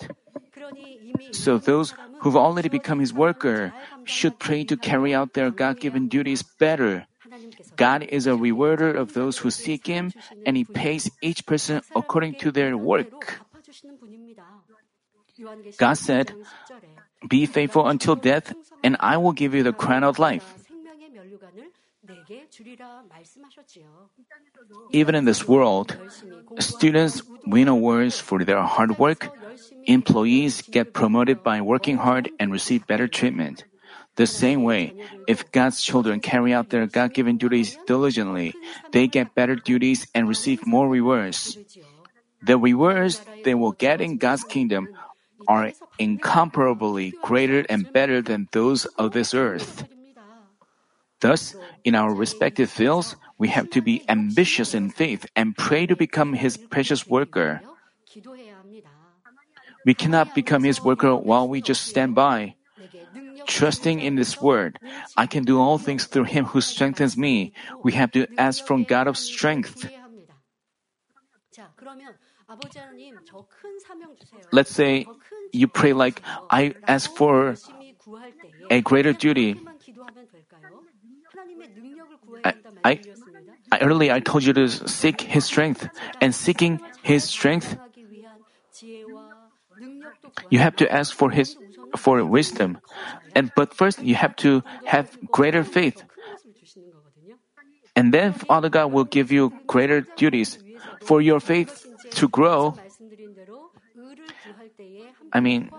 [1.32, 3.74] So those who've already become his worker
[4.06, 7.06] should pray to carry out their God given duties better.
[7.76, 10.14] God is a rewarder of those who seek him,
[10.46, 13.42] and he pays each person according to their work.
[15.78, 16.34] God said,
[17.28, 20.46] Be faithful until death, and I will give you the crown of life.
[24.92, 25.98] Even in this world,
[26.60, 29.30] students win awards for their hard work,
[29.88, 33.64] employees get promoted by working hard and receive better treatment.
[34.18, 34.94] The same way,
[35.28, 38.54] if God's children carry out their God given duties diligently,
[38.92, 41.58] they get better duties and receive more rewards.
[42.42, 44.90] The rewards they will get in God's kingdom
[45.48, 49.86] are incomparably greater and better than those of this earth.
[51.22, 55.96] Thus, in our respective fields, we have to be ambitious in faith and pray to
[55.96, 57.62] become His precious worker.
[59.88, 62.56] We cannot become His worker while we just stand by.
[63.48, 64.84] Trusting in this word,
[65.16, 67.54] I can do all things through Him who strengthens me.
[67.88, 69.88] We have to ask from God of strength.
[74.52, 75.08] Let's say
[75.54, 76.22] you pray like,
[76.52, 77.56] I ask for
[78.70, 79.56] a greater duty.
[82.44, 83.00] I, I,
[83.72, 85.88] I, earlier I told you to seek His strength,
[86.20, 87.80] and seeking His strength
[90.50, 91.58] you have to ask for his
[91.96, 92.80] for wisdom.
[93.36, 96.04] And but first you have to have greater faith.
[97.96, 100.60] And then Father God will give you greater duties
[101.02, 101.86] for your faith
[102.22, 102.78] to grow.
[105.34, 105.72] I mean,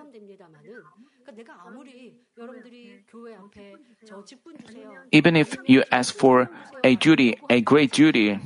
[5.12, 6.50] even if you ask for
[6.82, 8.38] a duty, a great duty,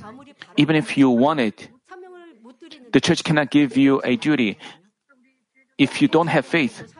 [0.56, 1.68] even if you want it,
[2.92, 4.58] the church cannot give you a duty
[5.78, 6.94] if you don't have faith.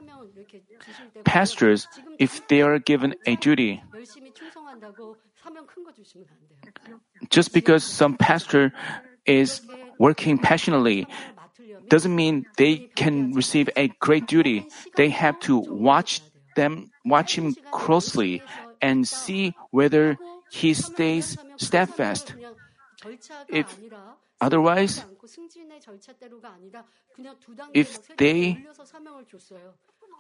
[1.24, 3.82] Pastors, if they are given a duty,
[7.30, 8.72] just because some pastor
[9.26, 9.61] is
[9.98, 11.06] working passionately
[11.88, 14.66] doesn't mean they can receive a great duty.
[14.96, 16.20] They have to watch
[16.56, 18.42] them, watch him closely
[18.80, 20.18] and see whether
[20.50, 22.35] he stays steadfast.
[23.48, 23.78] If
[24.42, 25.05] otherwise,
[27.72, 28.59] if they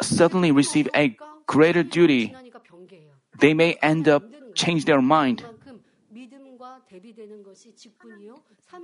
[0.00, 2.34] suddenly receive a greater duty,
[3.38, 4.22] they may end up
[4.54, 5.44] change their mind.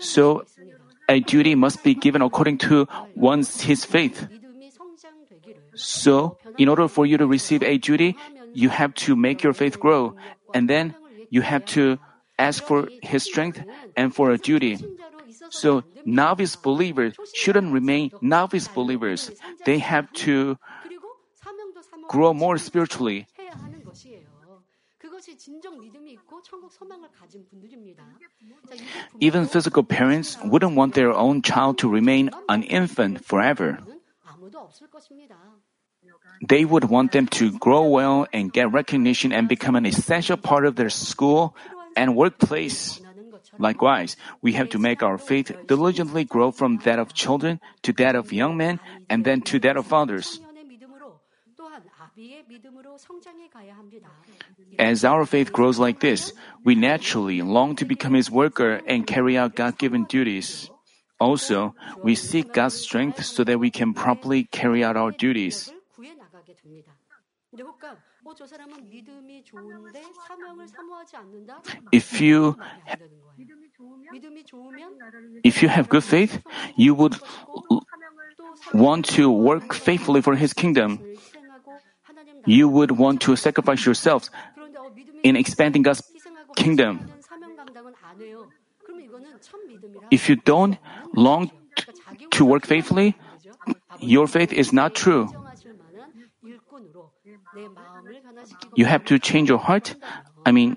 [0.01, 0.44] So
[1.09, 4.27] a duty must be given according to one's his faith.
[5.74, 8.16] So in order for you to receive a duty,
[8.53, 10.16] you have to make your faith grow
[10.55, 10.94] and then
[11.31, 11.98] you have to
[12.38, 13.62] ask for his strength
[13.96, 14.79] and for a duty.
[15.51, 19.31] So novice believers shouldn't remain novice believers.
[19.64, 20.59] They have to
[22.09, 23.27] grow more spiritually.
[29.21, 33.79] Even physical parents wouldn't want their own child to remain an infant forever.
[36.47, 40.67] They would want them to grow well and get recognition and become an essential part
[40.67, 41.57] of their school
[41.97, 43.01] and workplace.
[43.59, 48.14] Likewise, we have to make our faith diligently grow from that of children to that
[48.14, 50.40] of young men and then to that of fathers.
[54.79, 56.33] As our faith grows like this,
[56.64, 60.71] we naturally long to become His worker and carry out God given duties.
[61.21, 65.73] Also, we seek God's strength so that we can properly carry out our duties.
[71.93, 72.57] If you
[75.45, 76.43] if you have good faith,
[76.77, 77.17] you would
[78.75, 81.01] want to work faithfully for His kingdom.
[82.47, 84.31] You would want to sacrifice yourselves
[85.23, 86.03] in expanding God's
[86.57, 87.09] kingdom.
[90.11, 90.79] If you don't
[91.14, 91.51] long
[92.31, 93.17] to work faithfully,
[94.01, 95.29] your faith is not true.
[98.74, 99.94] You have to change your heart.
[100.44, 100.76] I mean,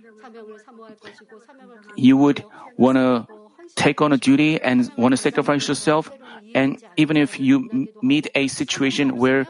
[1.96, 2.44] you would
[2.78, 3.28] want to
[3.76, 6.12] take on a duty and want to sacrifice yourself.
[6.54, 9.48] And even if you m- meet a situation where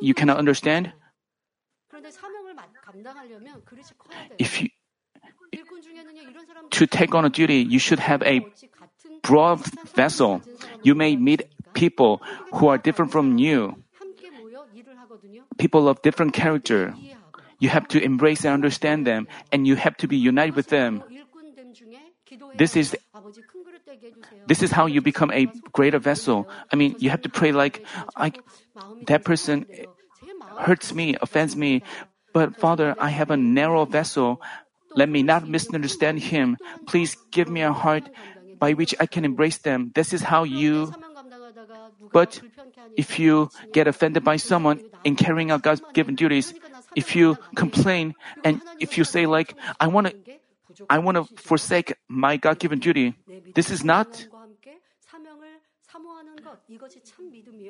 [0.00, 0.92] you cannot understand,
[4.38, 4.68] if you,
[6.70, 8.46] to take on a duty, you should have a
[9.22, 9.60] broad
[9.94, 10.42] vessel.
[10.82, 11.42] You may meet
[11.74, 12.20] people
[12.52, 13.83] who are different from you,
[15.58, 16.94] people of different character.
[17.58, 21.02] You have to embrace and understand them, and you have to be united with them.
[22.56, 22.96] This is
[24.46, 26.48] this is how you become a greater vessel.
[26.72, 27.84] I mean, you have to pray like,
[28.16, 28.32] I,
[29.06, 29.66] that person
[30.58, 31.82] hurts me, offends me,
[32.32, 34.42] but Father, I have a narrow vessel.
[34.94, 36.56] Let me not misunderstand him.
[36.86, 38.10] Please give me a heart
[38.58, 39.92] by which I can embrace them.
[39.94, 40.92] This is how you.
[42.12, 42.40] But
[42.96, 46.54] if you get offended by someone in carrying out God's given duties,
[46.94, 50.14] if you complain and if you say like, I want to,
[50.88, 53.14] I want to forsake my God given duty,
[53.54, 54.26] this is not.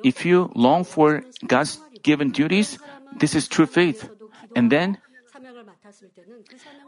[0.03, 2.79] If you long for God's given duties,
[3.17, 4.09] this is true faith.
[4.55, 4.97] And then,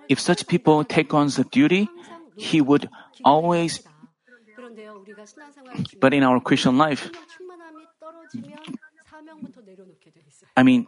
[0.10, 1.90] if such people take on the duty,
[2.36, 2.90] he would
[3.24, 3.82] always.
[6.00, 7.10] But in our Christian life,
[10.56, 10.88] I mean,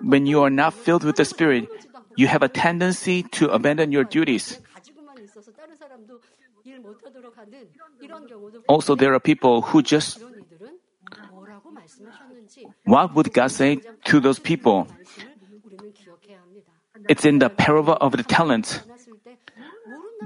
[0.00, 1.68] when you are not filled with the Spirit,
[2.16, 4.58] you have a tendency to abandon your duties.
[8.68, 10.22] Also, there are people who just
[12.84, 14.86] what would God say to those people?
[17.08, 18.80] It's in the parable of the talents.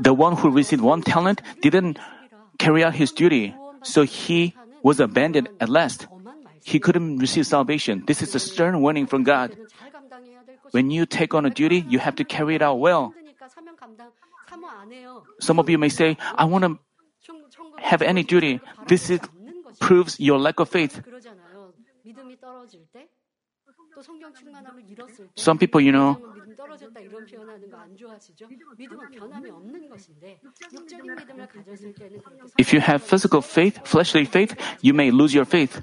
[0.00, 1.98] The one who received one talent didn't
[2.58, 4.54] carry out his duty, so he
[4.86, 6.06] was abandoned at last.
[6.62, 8.04] He couldn't receive salvation.
[8.06, 9.58] This is a stern warning from God.
[10.70, 13.12] When you take on a duty, you have to carry it out well.
[15.40, 16.78] Some of you may say, I want to
[17.82, 18.60] have any duty.
[18.86, 19.18] This is,
[19.80, 21.02] proves your lack of faith.
[25.34, 26.22] Some people, you know,
[32.58, 35.80] if you have physical faith, fleshly faith, you may lose your faith.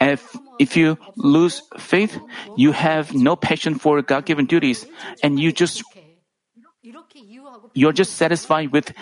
[0.00, 2.18] If, if you lose faith,
[2.56, 4.86] you have no passion for God given duties,
[5.22, 5.82] and you just,
[7.74, 8.92] you're just satisfied with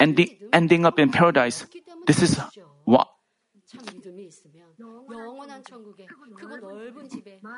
[0.00, 1.66] ending, ending up in paradise.
[2.06, 2.40] This is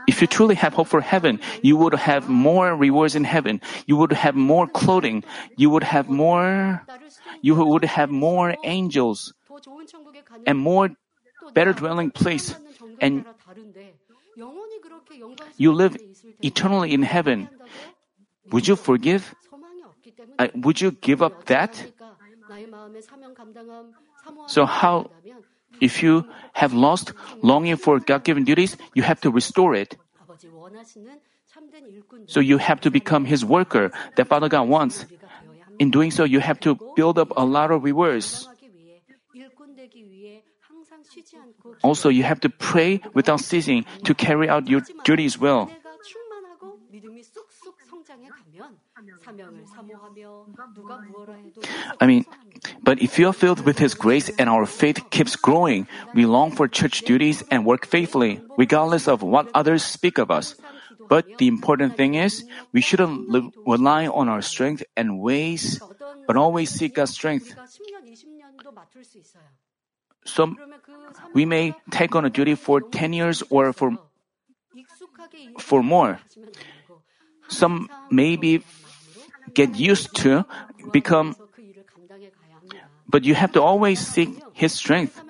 [0.06, 3.60] if you truly have hope for heaven, you would have more rewards in heaven.
[3.86, 5.24] You would have more clothing.
[5.56, 6.82] You would have more,
[7.42, 9.32] you would have more angels
[10.46, 10.90] and more
[11.54, 12.54] better dwelling place.
[13.00, 13.24] And
[15.56, 15.96] you live
[16.42, 17.48] eternally in heaven.
[18.50, 19.34] Would you forgive?
[20.38, 21.74] Uh, would you give up that?
[24.46, 25.10] So how
[25.80, 27.12] if you have lost
[27.42, 29.96] longing for God given duties, you have to restore it.
[32.26, 35.06] So you have to become His worker that Father God wants.
[35.78, 38.48] In doing so, you have to build up a lot of rewards.
[41.82, 45.70] Also, you have to pray without ceasing to carry out your duties well.
[52.00, 52.24] I mean,
[52.82, 56.50] but if we are filled with His grace and our faith keeps growing, we long
[56.50, 60.54] for church duties and work faithfully, regardless of what others speak of us.
[61.08, 63.28] But the important thing is, we shouldn't
[63.66, 65.80] rely on our strength and ways,
[66.26, 67.54] but always seek God's strength.
[70.24, 70.58] Some,
[71.32, 73.96] we may take on a duty for 10 years or for,
[75.58, 76.20] for more.
[77.48, 78.62] Some maybe
[79.54, 80.44] get used to
[80.92, 81.34] become
[83.08, 85.20] but you have to always seek His strength.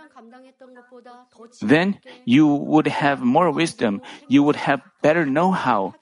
[1.62, 5.94] Then you would have more wisdom, you would have better know how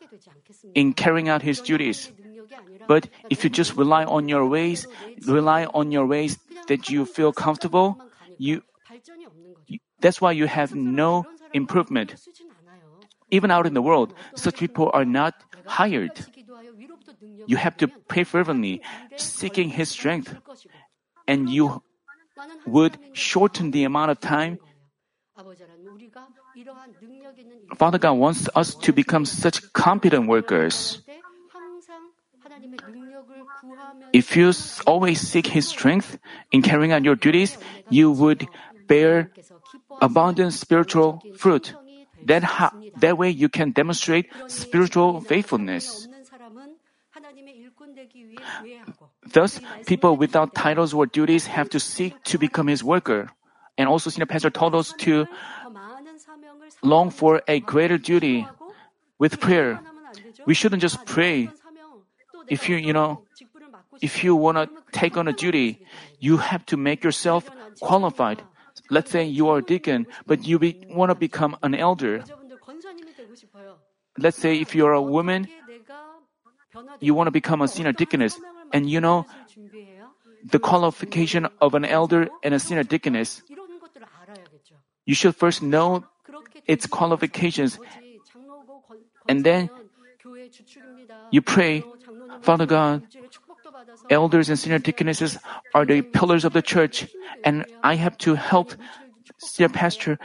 [0.75, 2.11] in carrying out His duties.
[2.89, 4.87] But if you just rely on your ways,
[5.27, 8.01] rely on your ways that you feel comfortable,
[8.39, 12.15] you—that's why you have no improvement.
[13.31, 15.35] Even out in the world, such people are not
[15.67, 16.15] hired.
[17.47, 18.83] You have to pray fervently,
[19.17, 20.35] seeking His strength
[21.27, 21.83] and you
[22.65, 24.59] would shorten the amount of time.
[27.77, 31.03] Father God wants us to become such competent workers.
[34.13, 34.53] If you
[34.87, 36.19] always seek His strength
[36.53, 37.59] in carrying out your duties,
[37.91, 38.49] you would
[38.87, 39.31] bear
[40.01, 41.75] abundant spiritual fruit.
[42.23, 46.09] That, ha- that way you can demonstrate spiritual faithfulness.
[49.37, 53.29] Thus, people without titles or duties have to seek to become His worker.
[53.77, 55.29] And also, Senior Pastor told us to
[56.81, 58.49] long for a greater duty
[59.19, 59.79] with prayer.
[60.47, 61.53] We shouldn't just pray.
[62.49, 63.29] If you, you know,
[64.01, 65.85] if you want to take on a duty,
[66.19, 67.45] you have to make yourself
[67.81, 68.41] qualified.
[68.89, 72.25] Let's say you are a deacon, but you be, want to become an elder.
[74.17, 75.47] Let's say if you're a woman,
[77.01, 78.41] you want to become a senior deaconess,
[78.73, 79.27] and you know
[80.45, 83.43] the qualification of an elder and a senior deaconess.
[85.05, 86.05] You should first know
[86.67, 87.79] its qualifications,
[89.29, 89.71] and then
[91.31, 91.85] you pray,
[92.43, 93.03] Father God,
[94.11, 95.39] elders and senior deaconesses
[95.75, 97.07] are the pillars of the church,
[97.45, 98.75] and I have to help
[99.39, 100.19] senior pastor.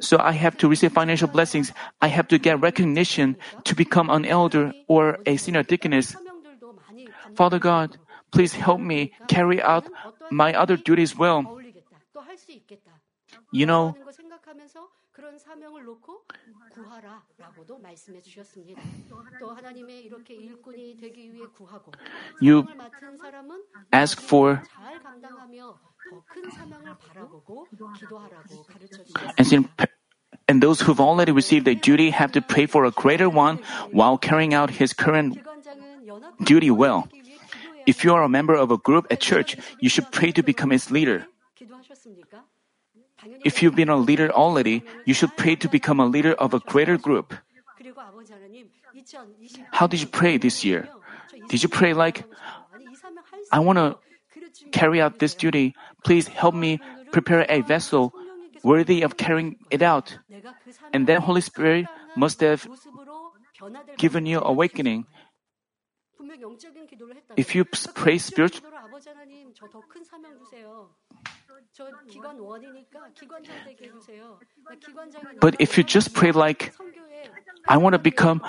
[0.00, 1.72] So I have to receive financial blessings.
[2.00, 6.16] I have to get recognition to become an elder or a senior deaconess.
[7.36, 7.98] Father God,
[8.30, 9.86] please help me carry out
[10.30, 11.44] my other duties well.
[13.52, 13.94] You know,
[22.40, 22.66] you
[23.92, 24.62] ask for
[30.48, 33.58] and those who've already received a duty have to pray for a greater one
[33.92, 35.38] while carrying out his current
[36.42, 37.08] duty well.
[37.86, 40.72] If you are a member of a group at church, you should pray to become
[40.72, 41.26] its leader.
[43.44, 46.60] If you've been a leader already, you should pray to become a leader of a
[46.60, 47.34] greater group.
[49.72, 50.88] How did you pray this year?
[51.48, 52.24] Did you pray like,
[53.52, 53.98] I want to
[54.72, 55.74] carry out this duty.
[56.04, 56.80] Please help me
[57.12, 58.12] prepare a vessel
[58.62, 60.18] worthy of carrying it out.
[60.92, 62.66] And then Holy Spirit must have
[63.96, 65.06] given you awakening.
[67.36, 68.66] If you pray spiritually,
[75.40, 76.72] but if you just pray like,
[77.68, 78.42] I want to become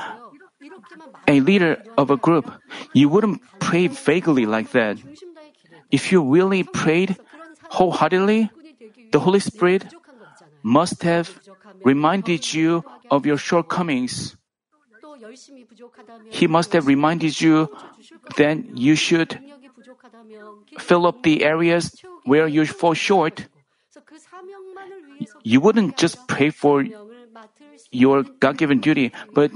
[1.28, 2.52] a leader of a group,
[2.94, 4.98] you wouldn't pray vaguely like that.
[5.92, 7.18] If you really prayed
[7.70, 8.50] wholeheartedly,
[9.12, 9.86] the Holy Spirit
[10.64, 11.30] must have
[11.84, 14.38] reminded you of your shortcomings.
[16.30, 17.70] He must have reminded you,
[18.38, 19.40] then you should
[20.80, 23.48] fill up the areas where you fall short.
[25.44, 26.86] You wouldn't just pray for
[27.92, 29.52] your God given duty, but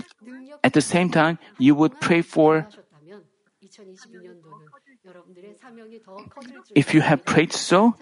[0.64, 2.68] at the same time, you would pray for.
[6.74, 7.96] If you have prayed so,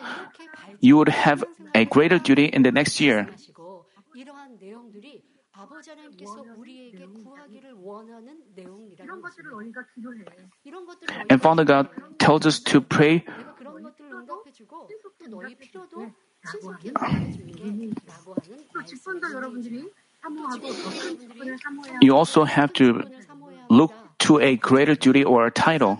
[0.80, 1.43] you would have
[1.76, 3.28] a greater duty in the next year.
[5.62, 10.33] 이러한 내용들이 아버지 하나님께서 우리에게 구하기를 원하는 내용이라는 것입니다.
[10.64, 15.55] 이런 것들을 And Father God tells us to pray 내가 그런 것들을 응답해주고 또 너희
[15.57, 16.11] 필요도
[16.51, 23.01] 신속히 응답해줄게라고 하는 직분도 여러분들이 사모하고 직분을 사모해야 you also have to
[23.70, 25.97] look to a greater duty or a title.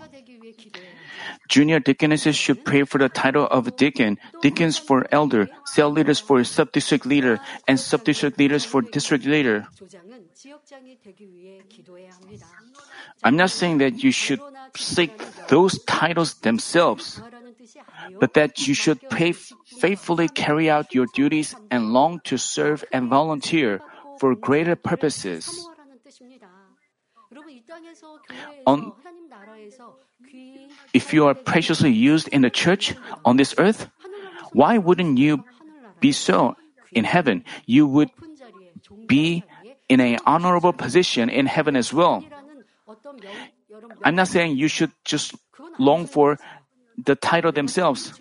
[1.48, 6.42] Junior deaconesses should pray for the title of deacon, deacons for elder, cell leaders for
[6.42, 7.38] sub-district leader,
[7.68, 9.66] and sub-district leaders for district leader.
[13.22, 14.40] I'm not saying that you should
[14.76, 15.12] seek
[15.48, 17.20] those titles themselves,
[18.20, 23.08] but that you should pay, faithfully carry out your duties and long to serve and
[23.08, 23.80] volunteer
[24.18, 25.68] for greater purposes.
[28.66, 28.92] On,
[30.92, 32.94] if you are preciously used in the church
[33.24, 33.88] on this earth,
[34.52, 35.44] why wouldn't you
[36.00, 36.56] be so
[36.92, 37.44] in heaven?
[37.66, 38.10] You would
[39.06, 39.44] be
[39.88, 42.24] in an honorable position in heaven as well.
[44.04, 45.34] I'm not saying you should just
[45.78, 46.38] long for
[46.96, 48.20] the title themselves.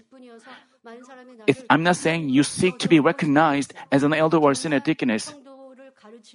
[1.46, 5.34] If, I'm not saying you seek to be recognized as an elder or senior deaconess,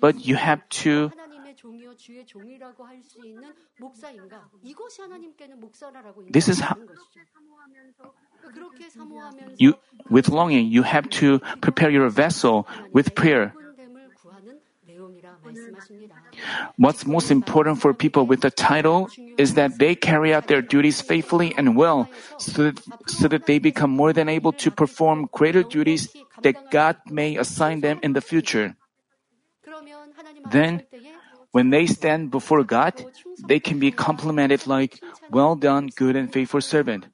[0.00, 1.10] but you have to
[2.07, 4.49] 주의 종이라고 할 수 있는 목사인가?
[4.63, 7.19] 이것이 하나님께는 목사라라고 This is 인정하는 것이죠.
[8.53, 9.73] 그렇게 사모하면서 you
[10.11, 12.63] with longing you have to prepare your vessel
[12.95, 13.51] with prayer.
[13.51, 16.15] 기쁨됨을 구하는 내용이라 말씀하십니다.
[16.77, 19.07] What's most important for people with the title
[19.37, 22.07] is that they carry out their duties faithfully and well,
[22.37, 26.11] so that, so that they become more than able to perform greater duties
[26.41, 28.75] that God may assign them in the future.
[29.63, 31.13] 그러면 하나님 Then, 앞에 설 때에
[31.52, 32.94] when they stand before God,
[33.46, 37.06] they can be complimented like, well done, good and faithful servant.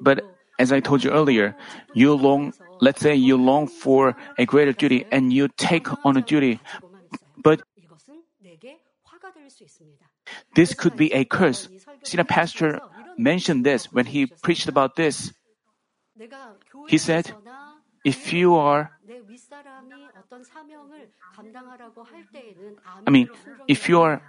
[0.00, 0.24] But
[0.58, 1.56] as I told you earlier,
[1.92, 6.22] you long, let's say you long for a greater duty and you take on a
[6.22, 6.60] duty,
[7.42, 7.62] but
[10.54, 11.68] this could be a curse.
[12.02, 12.80] Senior pastor
[13.16, 15.32] mentioned this when he preached about this.
[16.88, 17.32] He said,
[18.04, 18.93] if you are
[23.06, 23.28] I mean,
[23.68, 24.22] if you are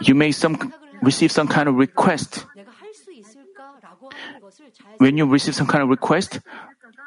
[0.00, 0.72] you may some
[1.02, 2.46] receive some kind of request.
[4.98, 6.40] When you receive some kind of request,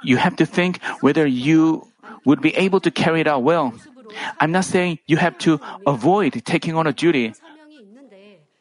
[0.03, 1.87] you have to think whether you
[2.25, 3.73] would be able to carry it out well.
[4.39, 7.33] I'm not saying you have to avoid taking on a duty,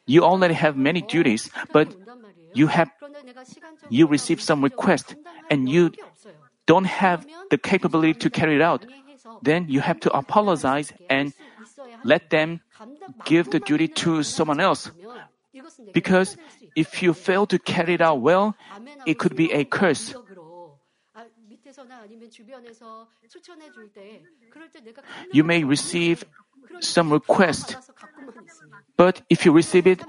[0.05, 1.95] you already have many duties, but
[2.53, 2.89] you have
[3.89, 5.15] you receive some request
[5.49, 5.91] and you
[6.65, 8.85] don't have the capability to carry it out.
[9.41, 11.33] Then you have to apologize and
[12.03, 12.61] let them
[13.25, 14.91] give the duty to someone else.
[15.93, 16.37] Because
[16.75, 18.55] if you fail to carry it out well,
[19.05, 20.13] it could be a curse.
[25.31, 26.25] You may receive
[26.79, 27.77] some request.
[28.97, 30.03] But if you receive it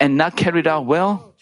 [0.00, 1.34] and not carried out well,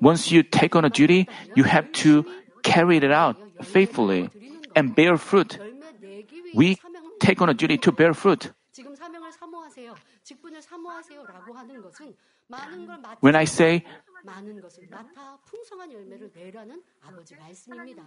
[0.00, 2.24] once you take on a duty, you have to
[2.62, 4.30] carry it out faithfully
[4.74, 5.58] and bear fruit.
[6.54, 6.78] We
[7.20, 8.52] take on a duty to bear fruit.
[13.20, 13.84] When I say
[14.23, 18.03] 많은 것을 맡아 풍성한 열매를 내라는 아버지 말씀입니다.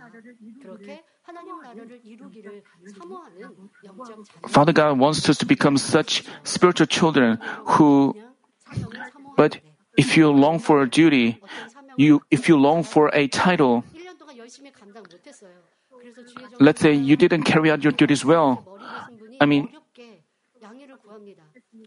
[0.62, 2.62] 그렇게 하나님 나라를 이루기를
[2.98, 3.40] 사모하는
[3.84, 7.38] 영적 자녀 Father God wants us to become such spiritual children
[7.78, 12.48] who, 그냥 사명을 but 사모하는데 if you long for a duty, 어떤 사명을 you, if
[12.50, 15.52] you long for a title, 1년 동안 열심히 감당 못했어요.
[15.98, 19.38] 그래서 주의 정 let's say you didn't carry out your duties well, 머리 계신 분이
[19.40, 20.22] I mean- 어렵게
[20.62, 21.44] 양해를 구합니다.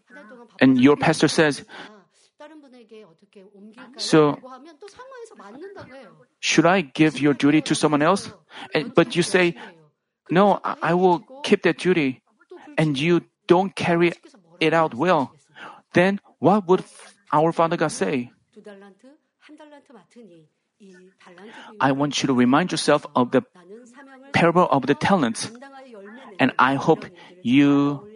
[0.07, 1.65] 한달 동안 and 바빠서 your pastor says,
[3.96, 4.38] so,
[6.40, 8.32] should I give your duty to someone else?
[8.74, 9.54] And, but you say,
[10.30, 12.22] no, I will keep that duty,
[12.78, 14.12] and you don't carry
[14.60, 15.32] it out well.
[15.92, 16.84] Then what would
[17.32, 18.30] our Father God say?
[21.80, 23.42] I want you to remind yourself of the
[24.32, 25.50] parable of the talents,
[26.38, 27.04] and I hope
[27.42, 28.06] you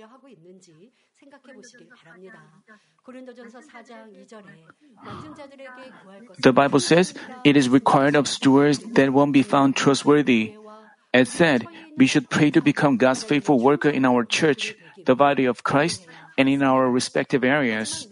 [6.39, 10.57] the Bible says, It is required of stewards that one be found trustworthy.
[11.13, 14.75] As said, we should pray to become God's faithful worker in our church,
[15.05, 16.07] the body of Christ,
[16.39, 18.09] and in our respective areas.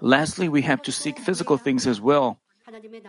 [0.00, 2.38] Lastly, we have to seek physical things as well.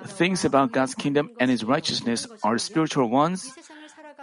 [0.05, 3.53] Things about God's kingdom and His righteousness are spiritual ones,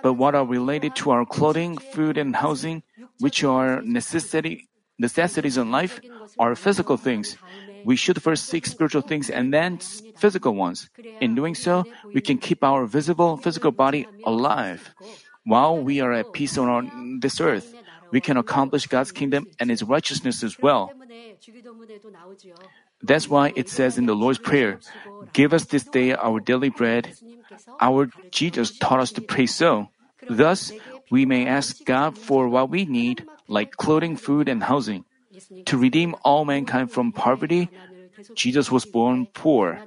[0.03, 2.83] but what are related to our clothing, food, and housing,
[3.19, 4.69] which are necessity,
[4.99, 6.01] necessities in life
[6.39, 7.37] are physical things.
[7.85, 9.79] We should first seek spiritual things and then
[10.17, 10.89] physical ones.
[11.21, 14.95] In doing so, we can keep our visible physical body alive.
[15.45, 17.75] While we are at peace on this earth,
[18.11, 20.93] we can accomplish God's kingdom and His righteousness as well.
[23.03, 24.81] That's why it says in the Lord's Prayer,
[25.35, 27.13] Give us this day our daily bread.
[27.81, 29.89] Our Jesus taught us to pray so.
[30.29, 30.73] Thus,
[31.11, 35.05] we may ask God for what we need like clothing, food, and housing.
[35.67, 37.71] To redeem all mankind from poverty,
[38.35, 39.83] Jesus was born poor,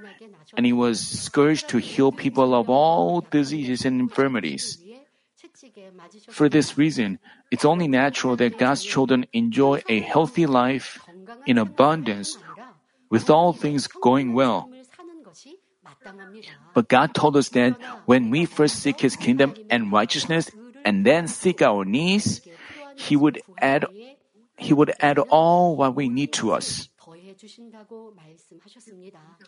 [0.56, 4.78] and he was scourged to heal people of all diseases and infirmities.
[6.30, 7.20] For this reason,
[7.52, 11.00] it's only natural that God's children enjoy a healthy life
[11.46, 12.38] in abundance,
[13.10, 14.70] with all things going well.
[16.74, 20.52] But God told us that when we first seek His kingdom and righteousness,
[20.84, 22.42] and then seek our needs,
[22.98, 23.86] He would add
[24.58, 26.90] He would add all what we need to us.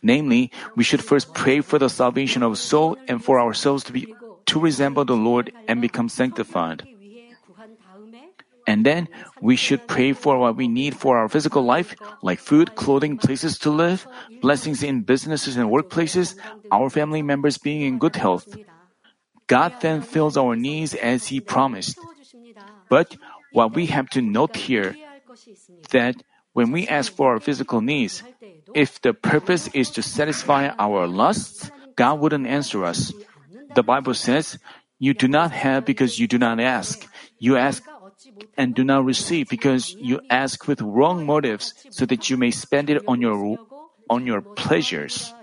[0.02, 4.14] Namely, we should first pray for the salvation of soul and for ourselves to be
[4.46, 6.86] to resemble the Lord and become sanctified.
[8.70, 9.10] And then
[9.42, 13.58] we should pray for what we need for our physical life, like food, clothing, places
[13.66, 14.06] to live,
[14.42, 16.38] blessings in businesses and workplaces,
[16.70, 18.46] our family members being in good health.
[19.50, 21.98] God then fills our needs as He promised.
[22.90, 23.18] But
[23.52, 24.96] what we have to note here
[25.92, 26.16] that
[26.54, 28.24] when we ask for our physical needs,
[28.74, 33.14] if the purpose is to satisfy our lusts, God wouldn't answer us.
[33.76, 34.58] The Bible says,
[34.98, 37.08] You do not have because you do not ask.
[37.38, 37.84] You ask
[38.58, 42.90] and do not receive because you ask with wrong motives so that you may spend
[42.90, 43.58] it on your
[44.10, 45.34] on your pleasures.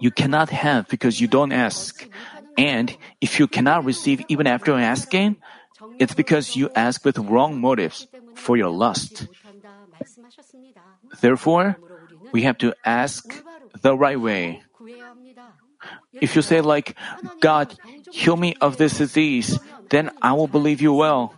[0.00, 2.06] You cannot have because you don't ask.
[2.56, 5.36] And if you cannot receive even after asking,
[5.98, 9.26] it's because you ask with wrong motives for your lust.
[11.20, 11.76] Therefore,
[12.32, 13.42] we have to ask
[13.80, 14.62] the right way.
[16.20, 16.96] If you say like,
[17.40, 17.76] God,
[18.10, 19.58] heal me of this disease,
[19.90, 21.34] then I will believe you well.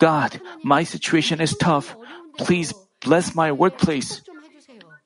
[0.00, 1.96] God, my situation is tough.
[2.38, 4.22] Please bless my workplace.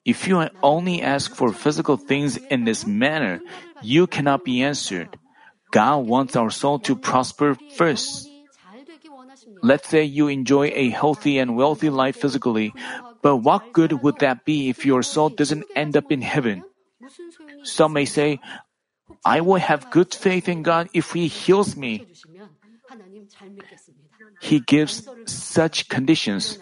[0.09, 3.45] If you only ask for physical things in this manner,
[3.85, 5.13] you cannot be answered.
[5.69, 8.25] God wants our soul to prosper first.
[9.61, 12.73] Let's say you enjoy a healthy and wealthy life physically,
[13.21, 16.65] but what good would that be if your soul doesn't end up in heaven?
[17.61, 18.41] Some may say,
[19.23, 22.09] I will have good faith in God if He heals me.
[24.41, 26.57] He gives such conditions.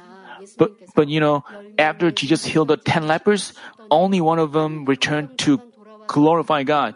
[0.58, 1.46] But, but you know,
[1.78, 3.54] after Jesus healed the ten lepers,
[3.92, 5.62] only one of them returned to
[6.08, 6.96] glorify God,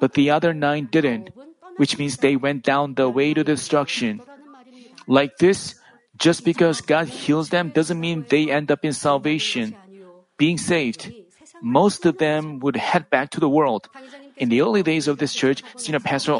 [0.00, 1.30] but the other nine didn't,
[1.76, 4.20] which means they went down the way to destruction.
[5.06, 5.76] Like this,
[6.18, 9.76] just because God heals them doesn't mean they end up in salvation,
[10.36, 11.12] being saved.
[11.62, 13.88] Most of them would head back to the world.
[14.36, 16.36] In the early days of this church, senior pastor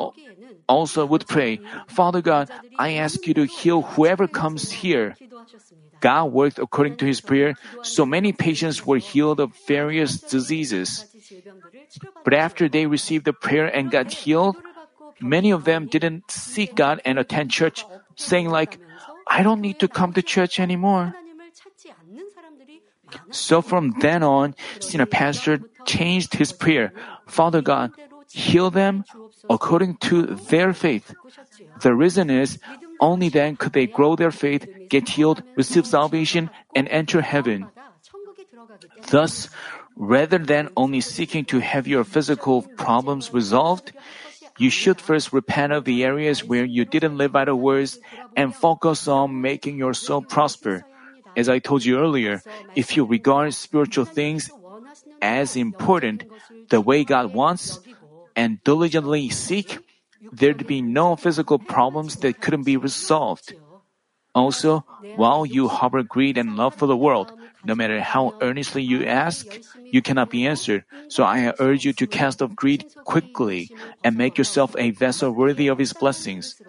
[0.68, 5.16] also would pray, Father God, I ask you to heal whoever comes here.
[6.01, 11.07] God worked according to his prayer, so many patients were healed of various diseases.
[12.24, 14.57] But after they received the prayer and got healed,
[15.20, 17.84] many of them didn't seek God and attend church,
[18.16, 18.78] saying like,
[19.26, 21.14] I don't need to come to church anymore.
[23.30, 26.92] So from then on, senior pastor changed his prayer,
[27.26, 27.92] Father God,
[28.30, 29.05] heal them
[29.49, 31.14] according to their faith.
[31.82, 32.59] The reason is,
[33.01, 37.66] only then could they grow their faith, get healed, receive salvation, and enter heaven.
[39.11, 39.49] Thus,
[39.97, 43.93] rather than only seeking to have your physical problems resolved,
[44.59, 47.99] you should first repent of the areas where you didn't live by the words
[48.37, 50.84] and focus on making your soul prosper.
[51.37, 52.43] As I told you earlier,
[52.74, 54.51] if you regard spiritual things
[55.20, 56.24] as important
[56.70, 57.80] the way God wants
[58.34, 59.78] and diligently seek,
[60.32, 63.55] there'd be no physical problems that couldn't be resolved.
[64.37, 64.84] Also,
[65.16, 67.32] while you harbor greed and love for the world,
[67.64, 69.59] no matter how earnestly you ask,
[69.91, 70.84] you cannot be answered.
[71.09, 73.72] So I urge you to cast off greed quickly
[74.05, 76.61] and make yourself a vessel worthy of His blessings.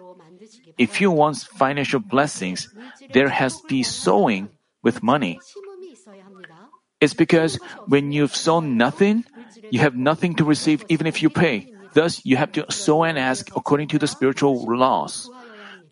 [0.78, 2.72] If you want financial blessings,
[3.12, 4.48] there has to be sowing
[4.82, 5.38] with money.
[7.00, 9.24] It's because when you've sown nothing,
[9.70, 11.70] you have nothing to receive even if you pay.
[11.92, 15.28] Thus, you have to sow and ask according to the spiritual laws.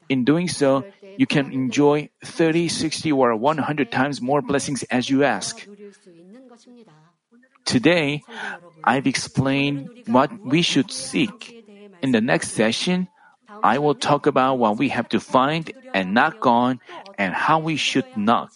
[0.09, 0.85] In doing so,
[1.17, 5.67] you can enjoy 30, 60, or 100 times more blessings as you ask.
[7.65, 8.23] Today,
[8.85, 11.65] I've explained what we should seek.
[12.03, 13.09] In the next session,
[13.63, 16.81] I will talk about what we have to find and knock on
[17.19, 18.53] and how we should knock.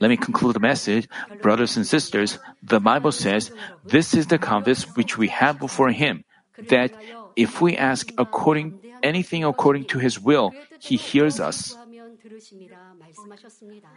[0.00, 1.08] Let me conclude the message.
[1.42, 3.50] Brothers and sisters, the Bible says,
[3.84, 6.24] this is the confidence which we have before Him,
[6.68, 6.92] that
[7.34, 11.76] if we ask according anything according to His will, He hears us.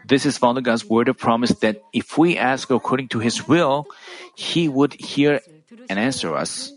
[0.06, 3.88] This is in God's word of promise that if we ask according to His will,
[4.36, 5.42] He would hear
[5.90, 6.74] and answer us.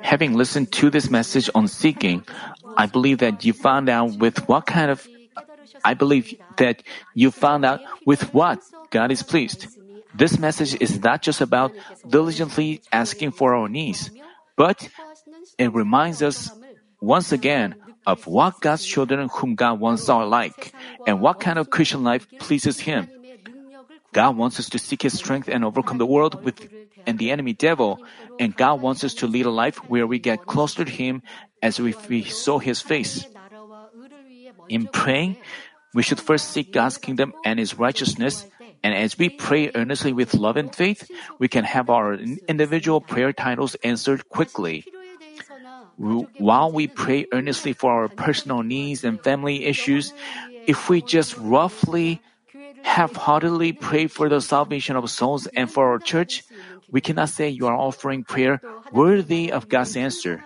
[0.00, 2.24] Having listened to this message on seeking,
[2.76, 5.06] I believe that you found out with what kind of
[5.84, 6.82] I believe that
[7.14, 9.66] you found out with what God is pleased.
[10.14, 11.72] This message is not just about
[12.08, 14.10] diligently asking for our needs,
[14.56, 14.88] but
[15.58, 16.50] it reminds us
[17.00, 17.74] once again
[18.06, 20.72] of what God's children whom God wants are like
[21.06, 23.08] and what kind of Christian life pleases Him.
[24.12, 26.68] God wants us to seek His strength and overcome the world with
[27.06, 27.98] and the enemy devil,
[28.38, 31.22] and God wants us to lead a life where we get closer to Him
[31.62, 33.26] as if we saw His face.
[34.68, 35.36] In praying,
[35.94, 38.46] we should first seek God's kingdom and His righteousness,
[38.82, 42.14] and as we pray earnestly with love and faith, we can have our
[42.48, 44.84] individual prayer titles answered quickly.
[46.38, 50.12] While we pray earnestly for our personal needs and family issues,
[50.66, 52.20] if we just roughly
[52.82, 56.42] half-heartedly pray for the salvation of souls and for our church,
[56.90, 58.60] we cannot say you are offering prayer
[58.90, 60.44] worthy of God's answer.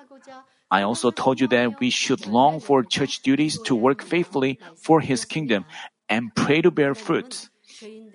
[0.70, 5.01] I also told you that we should long for church duties to work faithfully for
[5.01, 5.64] His kingdom
[6.09, 7.49] and pray to bear fruit.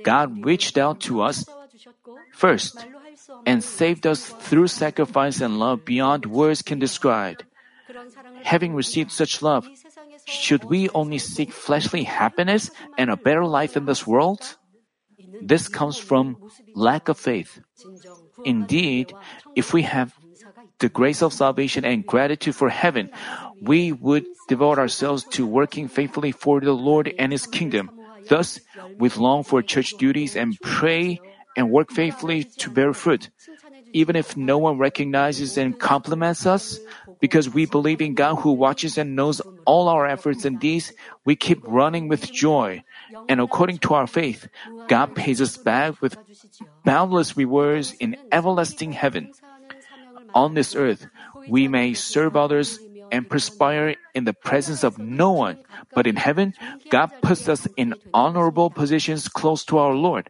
[0.03, 1.45] God reached out to us
[2.33, 2.85] first
[3.45, 7.43] and saved us through sacrifice and love beyond words can describe.
[8.43, 9.67] Having received such love,
[10.25, 14.57] should we only seek fleshly happiness and a better life in this world?
[15.41, 16.37] This comes from
[16.73, 17.59] lack of faith.
[18.45, 19.13] Indeed,
[19.55, 20.13] if we have
[20.79, 23.09] the grace of salvation and gratitude for heaven,
[23.61, 27.91] we would devote ourselves to working faithfully for the Lord and His kingdom.
[28.27, 28.59] Thus,
[28.97, 31.21] we long for church duties and pray
[31.55, 33.29] and work faithfully to bear fruit.
[33.93, 36.79] Even if no one recognizes and compliments us,
[37.19, 40.93] because we believe in God who watches and knows all our efforts and deeds,
[41.25, 42.83] we keep running with joy.
[43.27, 44.47] And according to our faith,
[44.87, 46.17] God pays us back with
[46.83, 49.29] boundless rewards in everlasting heaven.
[50.33, 51.07] On this earth,
[51.47, 52.79] we may serve others
[53.11, 55.59] and perspire in the presence of no one,
[55.93, 56.53] but in heaven,
[56.89, 60.29] God puts us in honorable positions close to our Lord.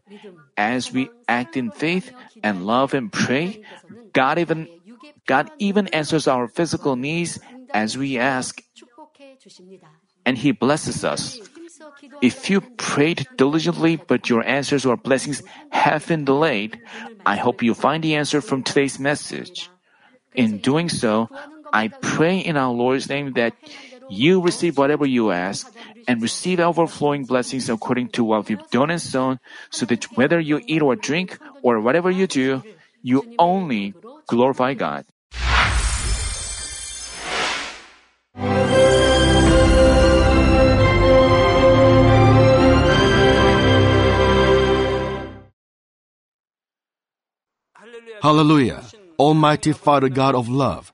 [0.57, 2.11] As we act in faith
[2.43, 3.63] and love and pray,
[4.13, 4.67] God even
[5.27, 7.39] God even answers our physical needs
[7.73, 8.61] as we ask,
[10.25, 11.39] and He blesses us.
[12.21, 16.81] If you prayed diligently but your answers or blessings have been delayed,
[17.25, 19.69] I hope you find the answer from today's message.
[20.33, 21.27] In doing so,
[21.73, 23.53] I pray in our Lord's name that
[24.09, 25.71] you receive whatever you ask
[26.07, 30.61] and receive overflowing blessings according to what you've done and sown, so that whether you
[30.67, 32.61] eat or drink or whatever you do,
[33.01, 33.93] you only
[34.27, 35.05] glorify God.
[48.21, 48.83] Hallelujah.
[49.17, 50.93] Almighty Father God of love,